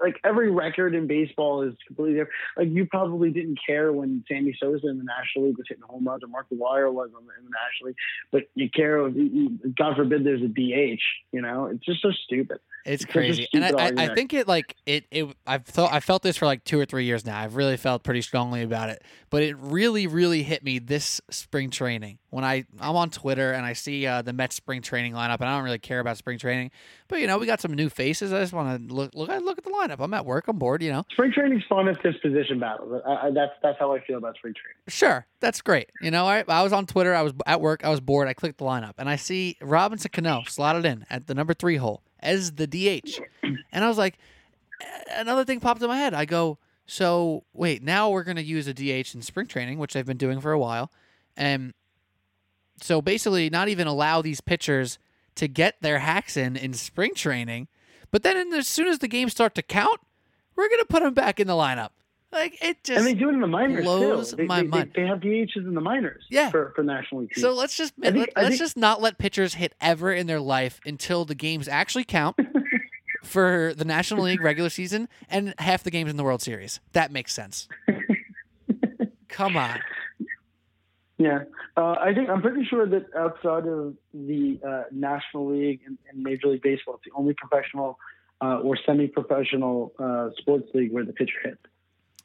[0.02, 2.34] like every record in baseball is completely different.
[2.58, 6.06] Like you probably didn't care when Sammy Sosa in the National League was hitting home
[6.06, 7.96] runs or Mark McGwire was in the National League,
[8.30, 9.08] but you care.
[9.08, 11.02] If God forbid there's a DH.
[11.32, 12.60] You know, it's just so stupid.
[12.88, 15.06] It's, crazy, and I, I, think it like it.
[15.12, 17.38] It I've thought I felt this for like two or three years now.
[17.38, 21.70] I've really felt pretty strongly about it, but it really, really hit me this spring
[21.70, 25.42] training when I I'm on Twitter and I see uh, the Mets spring training lineup,
[25.42, 26.72] and I don't really care about spring training,
[27.10, 28.32] but you know we got some new faces.
[28.32, 29.98] I just want to look look look at the lineup.
[30.00, 30.48] I'm at work.
[30.48, 30.82] I'm bored.
[30.82, 33.02] You know, spring training's fun if there's position battles.
[33.06, 34.78] I, I, that's that's how I feel about spring training.
[34.88, 35.90] Sure, that's great.
[36.02, 37.14] You know, I I was on Twitter.
[37.14, 37.84] I was at work.
[37.84, 38.30] I was bored.
[38.30, 41.76] I clicked the lineup and I see Robinson Cano slotted in at the number three
[41.76, 43.20] hole as the DH.
[43.72, 44.18] And I was like,
[45.16, 46.14] another thing popped in my head.
[46.14, 49.96] I go, so wait, now we're going to use a DH in spring training, which
[49.96, 50.92] I've been doing for a while.
[51.36, 51.74] And
[52.82, 54.98] so basically, not even allow these pitchers
[55.36, 57.68] to get their hacks in in spring training.
[58.12, 60.00] But then, in, as soon as the games start to count,
[60.56, 61.90] we're going to put them back in the lineup.
[62.32, 64.36] Like it just and they do it in the minors blows too.
[64.36, 64.92] They, my they, mind.
[64.94, 66.26] They, they, have DHs in the minors.
[66.30, 66.50] Yeah.
[66.50, 67.32] for, for national league.
[67.32, 67.42] Teams.
[67.42, 70.82] So let's just think, let, us just not let pitchers hit ever in their life
[70.86, 72.38] until the games actually count
[73.24, 76.82] for the National League regular season and half the games in the World Series.
[76.92, 77.70] That makes sense.
[79.30, 79.80] Come on.
[81.18, 85.98] Yeah, uh, I think I'm pretty sure that outside of the uh, National League and,
[86.10, 87.98] and, Major League Baseball, it's the only professional
[88.40, 91.58] uh, or semi-professional uh, sports league where the pitcher hits.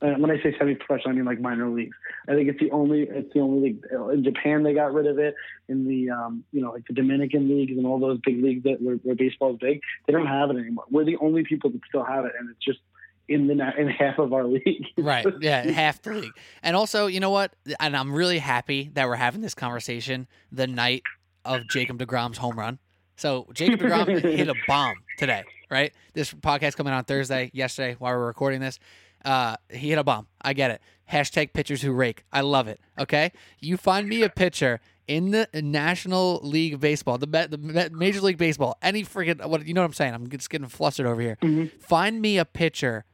[0.02, 1.96] When I say semi-professional, I mean like minor leagues.
[2.28, 5.18] I think it's the only it's the only league in Japan they got rid of
[5.18, 5.34] it.
[5.68, 8.82] In the um, you know like the Dominican leagues and all those big leagues that
[8.82, 10.84] where, where baseball is big, they don't have it anymore.
[10.90, 12.80] We're the only people that still have it, and it's just
[13.28, 14.86] in the in half of our league.
[14.98, 15.26] right.
[15.40, 16.32] Yeah, half the league.
[16.62, 17.54] And also, you know what?
[17.80, 21.02] And I'm really happy that we're having this conversation the night
[21.44, 22.78] of Jacob DeGrom's home run.
[23.16, 25.92] So Jacob DeGrom hit a bomb today, right?
[26.14, 28.78] This podcast coming on Thursday, yesterday while we're recording this.
[29.24, 30.26] Uh, he hit a bomb.
[30.40, 30.80] I get it.
[31.10, 32.24] Hashtag pitchers who rake.
[32.32, 32.80] I love it.
[32.98, 38.38] Okay, you find me a pitcher in the National League Baseball, the the Major League
[38.38, 40.14] Baseball, any freaking what you know what I'm saying?
[40.14, 41.36] I'm just getting flustered over here.
[41.42, 41.78] Mm-hmm.
[41.78, 43.04] Find me a pitcher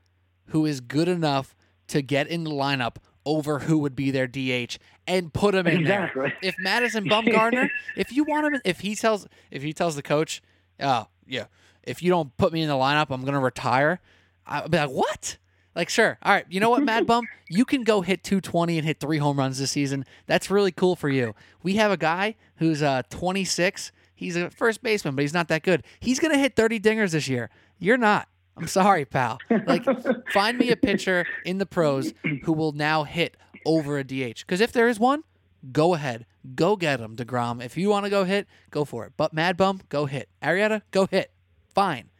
[0.47, 1.55] who is good enough
[1.89, 5.81] to get in the lineup over who would be their DH and put him in
[5.83, 6.29] exactly.
[6.29, 6.39] there.
[6.43, 10.43] If Madison Bumgarner, if you want him, if he tells if he tells the coach,
[10.81, 11.47] oh yeah,
[11.83, 14.01] if you don't put me in the lineup, I'm gonna retire.
[14.47, 15.39] I'll be like, what?
[15.79, 16.19] Like, sure.
[16.25, 16.45] All right.
[16.51, 17.27] You know what, Mad Bum?
[17.51, 20.05] You can go hit 220 and hit three home runs this season.
[20.27, 21.35] That's really cool for you.
[21.63, 23.91] We have a guy who's uh, 26.
[24.15, 25.83] He's a first baseman, but he's not that good.
[25.99, 27.49] He's going to hit 30 dingers this year.
[27.79, 28.29] You're not.
[28.59, 29.39] I'm sorry, pal.
[29.67, 29.87] Like,
[30.33, 32.13] find me a pitcher in the pros
[32.43, 34.41] who will now hit over a DH.
[34.41, 35.25] Because if there is one,
[35.73, 36.27] go ahead.
[36.55, 37.65] Go get him, DeGrom.
[37.65, 39.15] If you want to go hit, go for it.
[39.17, 40.29] But Mad Bum, go hit.
[40.43, 41.31] Arrieta, go hit.
[41.75, 42.11] Fine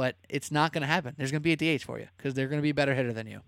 [0.00, 1.14] but it's not going to happen.
[1.18, 2.94] There's going to be a DH for you because they're going to be a better
[2.94, 3.42] hitter than you.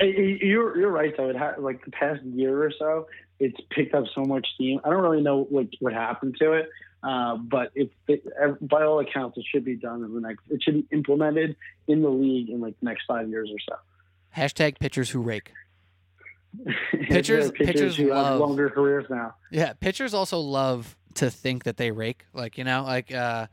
[0.00, 1.30] You're you're right though.
[1.30, 3.08] It ha- like the past year or so,
[3.40, 4.78] it's picked up so much steam.
[4.84, 6.68] I don't really know what what happened to it,
[7.02, 8.22] uh, but it, it,
[8.68, 10.44] by all accounts, it should be done in the next.
[10.48, 11.56] It should be implemented
[11.88, 13.74] in the league in like the next five years or so.
[14.40, 15.50] Hashtag pitchers who rake.
[16.92, 19.34] pitchers, pitchers, pitchers who love have longer careers now.
[19.50, 22.26] Yeah, pitchers also love to think that they rake.
[22.32, 23.48] Like you know, like uh,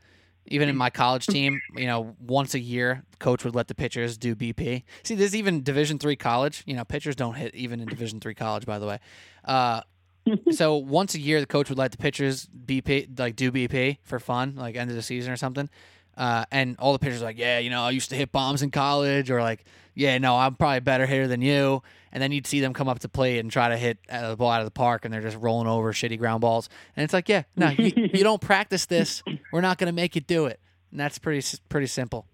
[0.46, 4.16] even in my college team, you know, once a year, coach would let the pitchers
[4.16, 4.82] do BP.
[5.02, 6.62] See, there's even Division three college.
[6.66, 8.98] You know, pitchers don't hit even in Division three college, by the way.
[9.44, 9.82] Uh,
[10.52, 14.18] so once a year, the coach would let the pitchers BP, like do BP for
[14.18, 15.68] fun, like end of the season or something.
[16.16, 18.62] Uh, and all the pitchers are like, yeah, you know, I used to hit bombs
[18.62, 21.82] in college, or like, yeah, no, I'm probably a better hitter than you.
[22.12, 24.50] And then you'd see them come up to plate and try to hit the ball
[24.50, 26.68] out of the park, and they're just rolling over shitty ground balls.
[26.94, 29.22] And it's like, yeah, no, you, you don't practice this.
[29.50, 30.60] We're not going to make you do it.
[30.90, 32.26] And that's pretty pretty simple.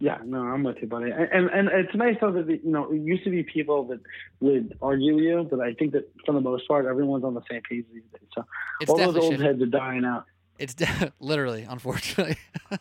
[0.00, 1.10] Yeah, no, I'm with you, buddy.
[1.10, 4.00] And and it's nice though that you know it used to be people that
[4.40, 7.42] would argue with you, but I think that for the most part, everyone's on the
[7.50, 8.28] same page these days.
[8.32, 8.44] So
[8.80, 9.46] it's all those old shifted.
[9.46, 10.26] heads are dying out.
[10.58, 12.36] It's de- literally, unfortunately.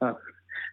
[0.00, 0.12] uh,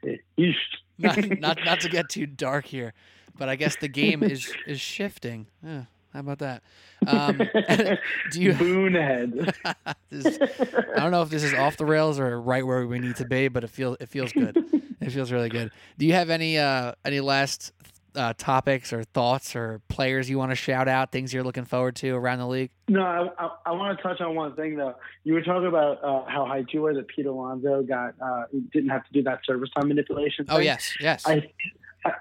[0.97, 2.93] not, not not to get too dark here,
[3.38, 5.47] but I guess the game is is shifting.
[5.64, 5.84] Yeah,
[6.14, 6.64] How about that?
[7.08, 7.38] Um,
[8.32, 8.54] do you?
[8.54, 9.54] Boonhead.
[10.10, 10.38] this,
[10.95, 13.26] I don't know if this is off the rails or right where we need to
[13.26, 14.58] be, but it feels it feels good.
[15.01, 15.72] it feels really good.
[15.97, 17.72] Do you have any uh, any last
[18.16, 21.11] uh, topics or thoughts or players you want to shout out?
[21.11, 22.72] Things you're looking forward to around the league?
[22.88, 24.95] No, I, I, I want to touch on one thing though.
[25.24, 28.89] You were talking about uh, how high you were that Pete Alonso got uh, didn't
[28.89, 30.45] have to do that service time manipulation.
[30.49, 31.24] Oh yes, yes.
[31.26, 31.49] I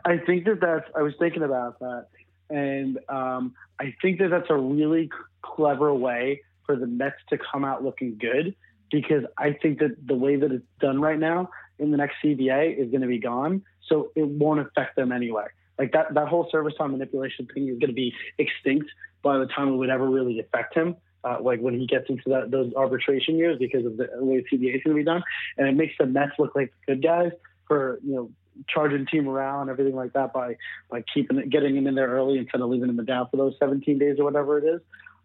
[0.05, 0.89] I think that that's.
[0.97, 2.07] I was thinking about that,
[2.51, 5.11] and um, I think that that's a really
[5.43, 8.55] clever way for the Mets to come out looking good
[8.91, 12.77] because I think that the way that it's done right now in the next CBA
[12.79, 15.47] is going to be gone, so it won't affect them anyway.
[15.83, 18.89] Like that, that whole service time manipulation thing is going to be extinct
[19.21, 20.95] by the time it would ever really affect him.
[21.25, 24.77] Uh, like when he gets into that, those arbitration years because of the way CBA
[24.77, 25.25] is going to be done,
[25.59, 27.33] and it makes the Mets look like the good guys
[27.67, 28.31] for you know
[28.69, 30.57] charging team around, and everything like that by
[30.89, 33.57] by keeping it, getting him in there early instead of leaving him down for those
[33.59, 34.81] 17 days or whatever it is.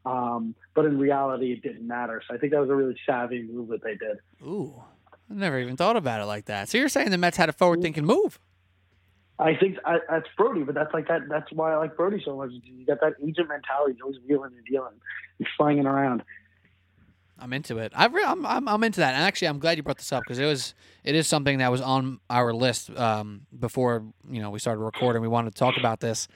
[0.07, 2.23] Um, but in reality, it didn't matter.
[2.27, 4.17] So I think that was a really savvy move that they did.
[4.41, 4.81] Ooh,
[5.29, 6.67] I never even thought about it like that.
[6.69, 8.39] So you're saying the Mets had a forward-thinking move?
[9.39, 11.21] I think I, that's Brodie, but that's like that.
[11.29, 12.51] That's why I like Brodie so much.
[12.63, 13.93] You got that agent mentality.
[13.93, 14.93] He's always wheeling and dealing.
[15.37, 16.23] He's slanging around.
[17.39, 17.93] I'm into it.
[17.95, 19.13] I've re- I'm, I'm I'm into that.
[19.13, 20.73] And actually, I'm glad you brought this up because it was
[21.03, 25.21] it is something that was on our list um, before you know we started recording.
[25.21, 26.27] We wanted to talk about this,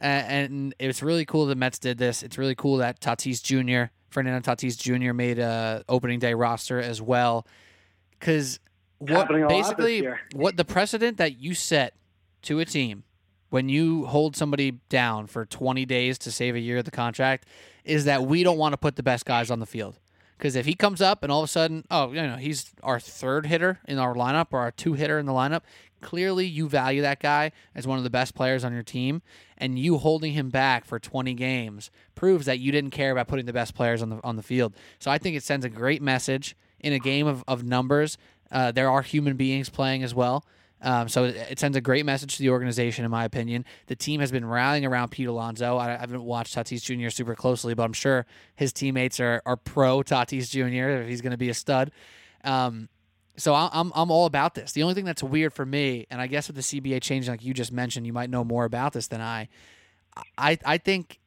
[0.00, 2.24] and, and it's really cool the Mets did this.
[2.24, 3.92] It's really cool that Tatis Jr.
[4.10, 5.12] Fernando Tatis Jr.
[5.12, 7.46] made a opening day roster as well,
[8.18, 8.58] because
[8.98, 11.94] what basically what the precedent that you set
[12.42, 13.04] to a team
[13.52, 17.46] when you hold somebody down for 20 days to save a year of the contract
[17.84, 19.98] is that we don't want to put the best guys on the field.
[20.38, 22.98] Because if he comes up and all of a sudden, oh, you know, he's our
[22.98, 25.60] third hitter in our lineup or our two hitter in the lineup,
[26.00, 29.20] clearly you value that guy as one of the best players on your team,
[29.58, 33.44] and you holding him back for 20 games proves that you didn't care about putting
[33.44, 34.74] the best players on the on the field.
[34.98, 38.16] So I think it sends a great message in a game of, of numbers.
[38.50, 40.44] Uh, there are human beings playing as well.
[40.82, 43.64] Um, so it, sends a great message to the organization, in my opinion.
[43.86, 45.78] The team has been rallying around Pete Alonso.
[45.78, 47.08] I, haven't watched Tatis Jr.
[47.08, 48.26] super closely, but I'm sure
[48.56, 51.02] his teammates are, are pro Tatis Jr.
[51.02, 51.92] if he's going to be a stud.
[52.42, 52.88] Um,
[53.36, 54.72] so I'm I'm all about this.
[54.72, 57.42] The only thing that's weird for me, and I guess with the CBA changing, like
[57.42, 59.48] you just mentioned, you might know more about this than I.
[60.36, 61.18] I I think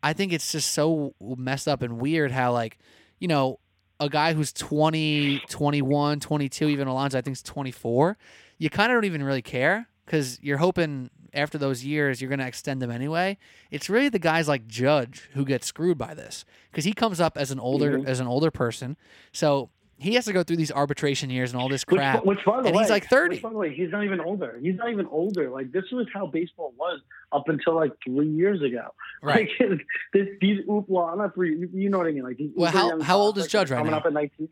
[0.00, 2.78] I think it's just so messed up and weird how like
[3.18, 3.58] you know
[3.98, 8.16] a guy who's 20, 21, 22, even Alonso, I think is 24
[8.60, 12.40] you kind of don't even really care because you're hoping after those years you're going
[12.40, 13.38] to extend them anyway.
[13.70, 17.36] It's really the guys like Judge who get screwed by this because he comes up
[17.36, 18.06] as an older mm-hmm.
[18.06, 18.96] as an older person,
[19.32, 22.24] so he has to go through these arbitration years and all this crap.
[22.24, 23.36] Which, which by the and way, he's like thirty.
[23.36, 24.58] Which, by the way, he's not even older.
[24.60, 25.48] He's not even older.
[25.48, 27.00] Like this was how baseball was
[27.32, 28.94] up until like three years ago.
[29.22, 29.50] Right.
[29.60, 31.68] Like, this, these oopla, not three.
[31.74, 32.22] You know what I mean?
[32.22, 32.52] Like these.
[32.56, 34.00] Well, how how old is Judge right coming now?
[34.00, 34.48] Coming up at nineteen.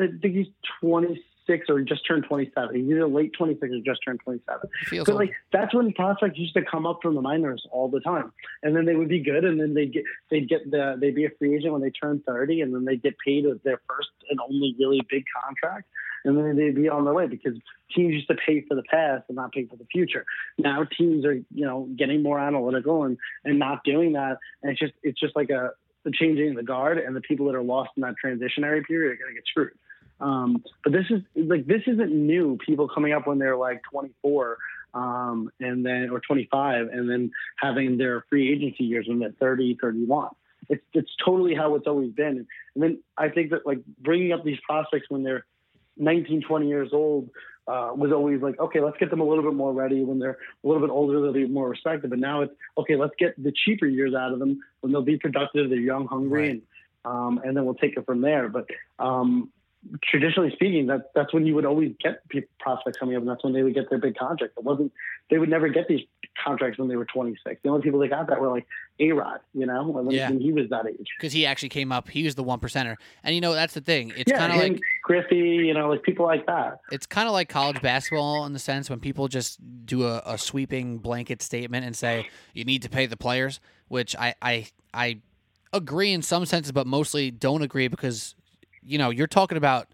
[0.00, 0.46] I think he's
[0.80, 2.74] twenty 26 or just turned 27.
[2.74, 4.68] He's either late 26 or just turned 27.
[4.84, 8.00] Feels but like that's when prospects used to come up from the minors all the
[8.00, 8.32] time,
[8.62, 11.24] and then they would be good, and then they'd get they'd get the they'd be
[11.24, 14.10] a free agent when they turn 30, and then they'd get paid as their first
[14.28, 15.88] and only really big contract,
[16.24, 17.54] and then they'd be on their way because
[17.94, 20.24] teams used to pay for the past and not pay for the future.
[20.58, 24.80] Now teams are you know getting more analytical and and not doing that, and it's
[24.80, 25.70] just it's just like a
[26.02, 29.16] the changing the guard, and the people that are lost in that transitionary period are
[29.16, 29.72] going to get screwed.
[30.20, 32.58] Um, but this is like this isn't new.
[32.64, 34.58] People coming up when they're like 24
[34.94, 39.78] um, and then or 25 and then having their free agency years when they're 30,
[39.80, 40.30] 31.
[40.68, 42.46] It's it's totally how it's always been.
[42.74, 45.44] And then I think that like bringing up these prospects when they're
[45.96, 47.30] 19, 20 years old
[47.66, 50.02] uh, was always like, okay, let's get them a little bit more ready.
[50.02, 52.10] When they're a little bit older, they'll be more respected.
[52.10, 55.18] But now it's okay, let's get the cheaper years out of them when they'll be
[55.18, 56.50] productive, they're young, hungry, right.
[56.50, 56.62] and
[57.04, 58.48] um, and then we'll take it from there.
[58.48, 58.66] But
[58.98, 59.50] um,
[60.02, 62.22] traditionally speaking, that that's when you would always get
[62.58, 64.54] prospects coming up, and that's when they would get their big contract.
[64.56, 64.92] It wasn't
[65.30, 66.00] they would never get these
[66.42, 67.60] contracts when they were 26.
[67.62, 68.66] The only people that got that were like
[68.98, 70.28] A Rod, you know, when, yeah.
[70.28, 71.06] when, he was that age.
[71.18, 73.80] Because he actually came up, he was the one percenter, and you know that's the
[73.80, 74.12] thing.
[74.16, 76.80] It's yeah, kind of like Griffey, you know, like people like that.
[76.92, 80.38] It's kind of like college basketball in the sense when people just do a, a
[80.38, 85.20] sweeping blanket statement and say you need to pay the players, which I I I
[85.72, 88.34] agree in some senses, but mostly don't agree because
[88.82, 89.88] you know, you're talking about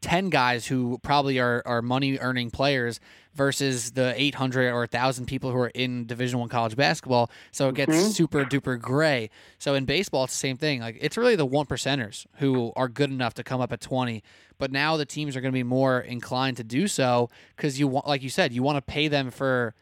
[0.00, 2.98] 10 guys who probably are, are money earning players
[3.34, 7.74] versus the 800 or 1000 people who are in division 1 college basketball so it
[7.74, 8.08] gets mm-hmm.
[8.08, 11.66] super duper gray so in baseball it's the same thing like it's really the one
[11.66, 14.22] percenters who are good enough to come up at 20
[14.56, 17.86] but now the teams are going to be more inclined to do so because you
[17.86, 19.74] want like you said you want to pay them for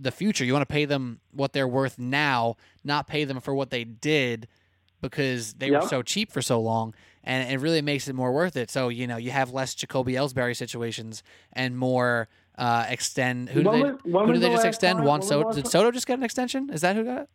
[0.00, 0.44] the future.
[0.44, 3.84] You want to pay them what they're worth now, not pay them for what they
[3.84, 4.48] did
[5.00, 5.82] because they Yep.
[5.82, 6.94] were so cheap for so long.
[7.22, 8.70] And it really makes it more worth it.
[8.70, 13.50] So, you know, you have less Jacoby Ellsbury situations and more uh, extend.
[13.50, 14.98] Who When did they, was- who did they just extend?
[14.98, 15.52] time- Juan the Soto.
[15.52, 15.66] Did?
[15.66, 16.70] Soto just get an extension?
[16.72, 17.28] Is that who got it?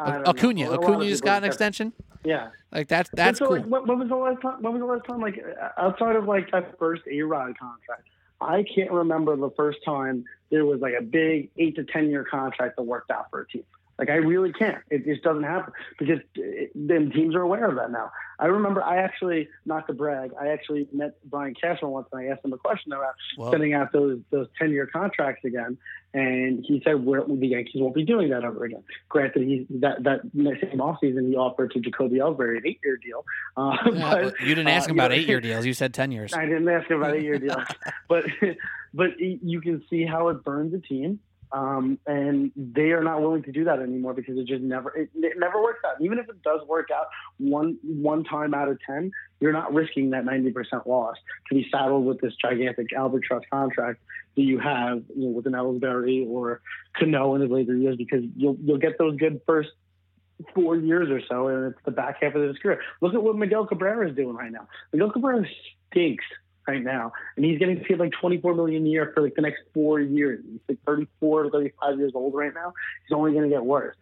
[0.00, 0.22] Know.
[0.26, 0.68] Acuna.
[0.68, 1.92] A lot of Acuna just got an extension.
[2.24, 2.50] Yeah.
[2.72, 3.56] Like that's that's so, cool.
[3.56, 4.62] Like, when, when was the last time?
[4.62, 5.20] When was the last time?
[5.20, 8.04] Like uh, outside of like that first A Rod contract,
[8.40, 12.24] I can't remember the first time there was like a big eight to ten year
[12.24, 13.64] contract that worked out for a team.
[13.98, 14.78] Like I really can't.
[14.90, 18.12] It just doesn't happen because it, then teams are aware of that now.
[18.38, 22.32] I remember I actually, not to brag, I actually met Brian Cashman once and I
[22.32, 23.50] asked him a question about Whoa.
[23.50, 25.78] sending out those those ten year contracts again,
[26.14, 28.84] and he said we're, the Yankees won't be doing that ever again.
[29.08, 33.24] Granted, he that that same offseason he offered to Jacoby Ellsbury an eight year deal.
[33.56, 35.66] Uh, Yeah, but, well, you didn't ask uh, him you about know, eight year deals.
[35.66, 36.32] You said ten years.
[36.32, 37.64] I didn't ask him about eight year deals,
[38.08, 38.24] but
[38.94, 41.20] but you can see how it burns a team.
[41.50, 45.08] Um, and they are not willing to do that anymore because it just never it,
[45.14, 46.00] it never works out.
[46.00, 47.06] Even if it does work out
[47.38, 51.16] one one time out of ten, you're not risking that ninety percent loss
[51.48, 54.00] to be saddled with this gigantic albatross contract
[54.36, 56.60] that you have you know, with an Ellsbury or
[56.98, 59.70] Cano in his later years because you'll you'll get those good first
[60.54, 62.80] four years or so, and it's the back half of his career.
[63.00, 64.68] Look at what Miguel Cabrera is doing right now.
[64.92, 65.44] Miguel Cabrera
[65.90, 66.24] stinks
[66.68, 69.62] right now, and he's getting paid like 24 million a year for like the next
[69.74, 70.44] four years.
[70.48, 72.74] He's like 34 to 35 years old right now.
[73.08, 73.96] He's only going to get worse.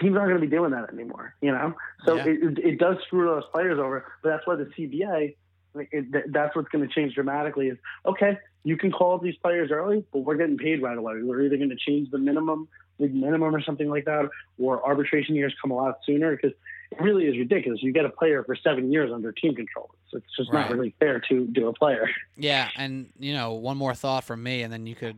[0.00, 1.74] Teams aren't going to be doing that anymore, you know.
[2.04, 2.24] So Yeah.
[2.26, 5.36] it, it, it does screw those players over, but that's why the CBA.
[5.76, 7.66] It, that's what's going to change dramatically.
[7.66, 11.14] Is okay, you can call up these players early, but we're getting paid right away.
[11.22, 12.68] We're either going to change the minimum,
[13.00, 14.28] the minimum or something like that,
[14.58, 16.52] or arbitration years come a lot sooner because
[17.00, 17.82] really is ridiculous.
[17.82, 19.90] You get a player for seven years under team control.
[20.10, 20.62] So it's just Right.
[20.68, 22.08] not really fair to do a player.
[22.36, 25.16] Yeah, and you know, one more thought from me, and then you could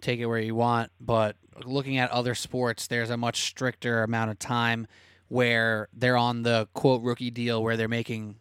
[0.00, 0.90] take it where you want.
[1.00, 4.86] But looking at other sports, there's a much stricter amount of time
[5.28, 8.36] where they're on the quote rookie deal where they're making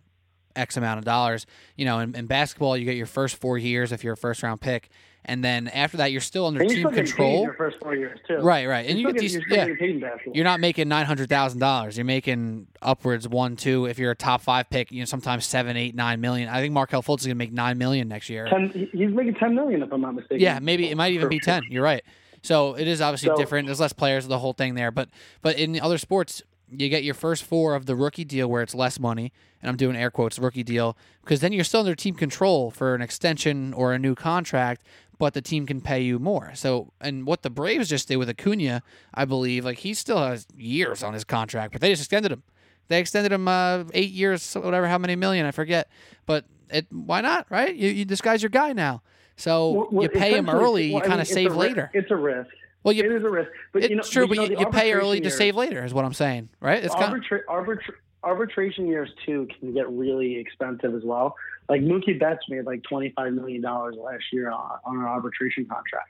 [0.55, 1.45] X amount of dollars.
[1.75, 4.43] You know, in, in basketball, you get your first four years if you're a first
[4.43, 4.89] round pick,
[5.25, 7.43] and then after that, you're still under team still control.
[7.43, 8.35] your first four years too.
[8.37, 9.51] Right, right, and you You're get still these.
[9.51, 11.97] Yeah, you're still getting paid in you're not making nine hundred thousand dollars.
[11.97, 13.85] You're making upwards one, two.
[13.85, 16.47] If you're a top five pick, you know sometimes seven, eight, nine million.
[16.49, 18.47] I think Markelle Fultz is gonna make nine million next year.
[18.47, 20.39] ten, he's making ten million if I'm not mistaken.
[20.39, 21.63] Yeah, maybe it might even be ten.
[21.69, 22.03] You're right.
[22.43, 23.65] So it is obviously So- different.
[23.67, 24.91] There's less players, the whole thing there.
[24.91, 25.09] But
[25.41, 28.75] but in other sports, you get your first four of the rookie deal where it's
[28.75, 32.15] less money, and I'm doing air quotes rookie deal because then you're still under team
[32.15, 34.83] control for an extension or a new contract,
[35.17, 36.51] but the team can pay you more.
[36.55, 38.81] So and what the Braves just did with Acuna,
[39.13, 42.43] I believe, like he still has years on his contract, but they just extended him.
[42.87, 45.89] They extended him uh, eight years, whatever, how many million, I forget.
[46.25, 47.75] But it, why not, right?
[47.75, 49.01] You, you, this guy's your guy now.
[49.37, 51.89] So Well, well, you pay him early, well, you kind of save later.
[51.93, 52.49] It's a risk.
[52.85, 54.65] Well, it you, is a risk, but it's you know, true, but you, know, you
[54.67, 56.83] pay early arbitration to save later, is what I'm saying, right?
[56.83, 61.35] It's kind of, Arbitra- arbitra- arbitration years too can get really expensive as well.
[61.67, 65.65] Like Mookie Betts made like twenty five million dollars last year on, on an arbitration
[65.65, 66.09] contract.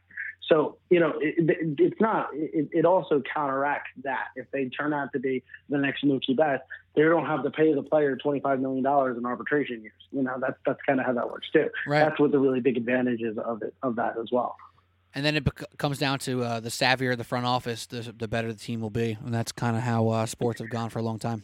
[0.50, 2.28] So you know it, it, it's not.
[2.34, 6.64] It, it also counteracts that if they turn out to be the next Mookie Betts,
[6.94, 9.94] they don't have to pay the player twenty five million dollars in arbitration years.
[10.12, 11.70] You know that's that's kind of how that works too.
[11.88, 12.00] right.
[12.00, 14.58] That's what the really big advantage is of it of that as well.
[15.16, 18.28] And then it bec- comes down to uh, the savvier the front office, the, the
[18.28, 19.18] better the team will be.
[19.24, 21.44] And that's kind of how uh, sports have gone for a long time.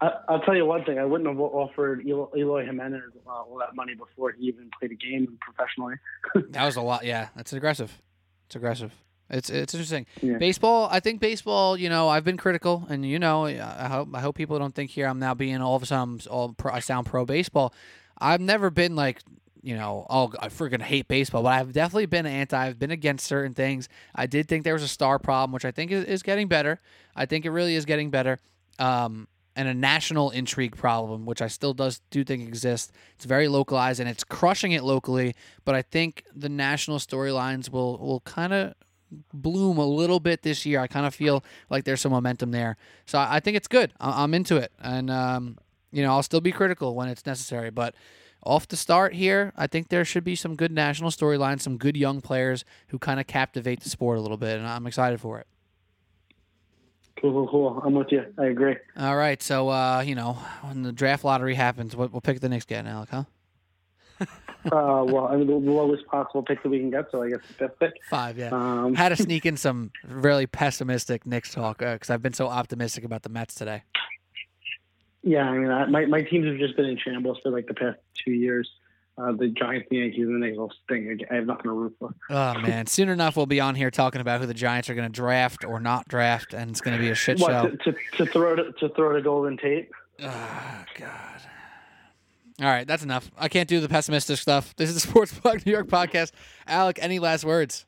[0.00, 0.98] I, I'll tell you one thing.
[0.98, 4.90] I wouldn't have offered Eloy, Eloy Jimenez uh, all that money before he even played
[4.90, 5.94] a game professionally.
[6.50, 7.04] That was a lot.
[7.04, 8.02] Yeah, that's aggressive.
[8.46, 8.92] It's aggressive.
[9.30, 10.06] It's it's interesting.
[10.20, 10.38] Yeah.
[10.38, 10.88] Baseball.
[10.90, 11.76] I think baseball.
[11.76, 14.90] You know, I've been critical, and you know, I hope I hope people don't think
[14.90, 17.72] here I'm now being all of a sudden all pro, I sound pro baseball.
[18.18, 19.20] I've never been like
[19.62, 22.58] you know, oh, I freaking hate baseball, but I've definitely been anti.
[22.66, 23.88] I've been against certain things.
[24.14, 26.80] I did think there was a star problem, which I think is, is getting better.
[27.14, 28.38] I think it really is getting better.
[28.78, 32.90] Um, and a national intrigue problem, which I still does do think exists.
[33.16, 35.34] It's very localized and it's crushing it locally,
[35.64, 38.74] but I think the national storylines will will kind of
[39.32, 40.80] bloom a little bit this year.
[40.80, 43.92] I kind of feel like there's some momentum there, so I think it's good.
[44.00, 45.58] I- I'm into it, and um,
[45.92, 47.94] you know I'll still be critical when it's necessary, but.
[48.44, 51.96] Off the start here, I think there should be some good national storylines, some good
[51.96, 55.38] young players who kind of captivate the sport a little bit, and I'm excited for
[55.38, 55.46] it.
[57.20, 57.82] Cool, cool, cool.
[57.84, 58.24] I'm with you.
[58.36, 58.76] I agree.
[58.96, 62.48] All right, so uh, you know when the draft lottery happens, what we'll pick the
[62.48, 63.24] Knicks again, Alec, huh?
[64.66, 67.40] Uh, well, I mean, the, lowest possible pick that we can get, so I guess
[67.48, 67.94] the fifth pick.
[68.08, 68.50] Five, yeah.
[68.52, 73.02] Um, Had to sneak in some really pessimistic Knicks talk because I've been so optimistic
[73.02, 73.82] about the Mets today.
[75.22, 77.74] Yeah, I mean, I, my my teams have just been in shambles for like the
[77.74, 78.68] past two years.
[79.18, 81.22] uh, the Giants, the Yankees, and the Knicks will stink.
[81.30, 82.14] I have nothing to root for.
[82.30, 82.86] Oh man!
[82.86, 85.64] Soon enough, we'll be on here talking about who the Giants are going to draft
[85.64, 87.68] or not draft, and it's going to be a shit What show.
[87.70, 89.90] to, to, to throw to, to throw to Golden Tate?
[90.22, 91.10] Oh God.
[92.60, 93.30] All right, that's enough.
[93.36, 94.74] I can't do the pessimistic stuff.
[94.76, 96.32] This is the Sports Blog New York podcast.
[96.66, 97.86] Alec, any last words?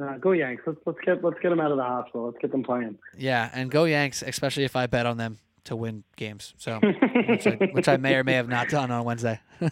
[0.00, 0.62] Uh, go Yanks!
[0.66, 2.26] Let's let's get let's get them out of the hospital.
[2.26, 2.98] Let's get them playing.
[3.16, 6.54] Yeah, and go Yanks, especially if I bet on them to win games.
[6.56, 6.80] So,
[7.28, 9.40] which I, which I may or may have not done on Wednesday.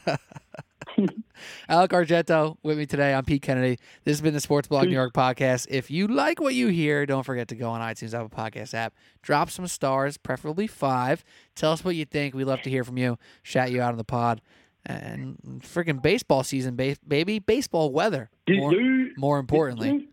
[1.69, 3.15] Alec Argento with me today.
[3.15, 3.79] I'm Pete Kennedy.
[4.05, 5.67] This has been the Sports Blog New York podcast.
[5.71, 8.95] If you like what you hear, don't forget to go on iTunes, Apple Podcast app,
[9.23, 11.25] drop some stars, preferably five.
[11.55, 12.35] Tell us what you think.
[12.35, 13.19] We love to hear from you.
[13.43, 14.41] Shout you out on the pod.
[14.87, 17.39] And freaking baseball season, ba- baby.
[17.39, 18.31] Baseball weather.
[18.49, 18.73] More,
[19.17, 20.09] more importantly.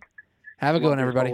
[0.58, 1.32] Have a good one, everybody.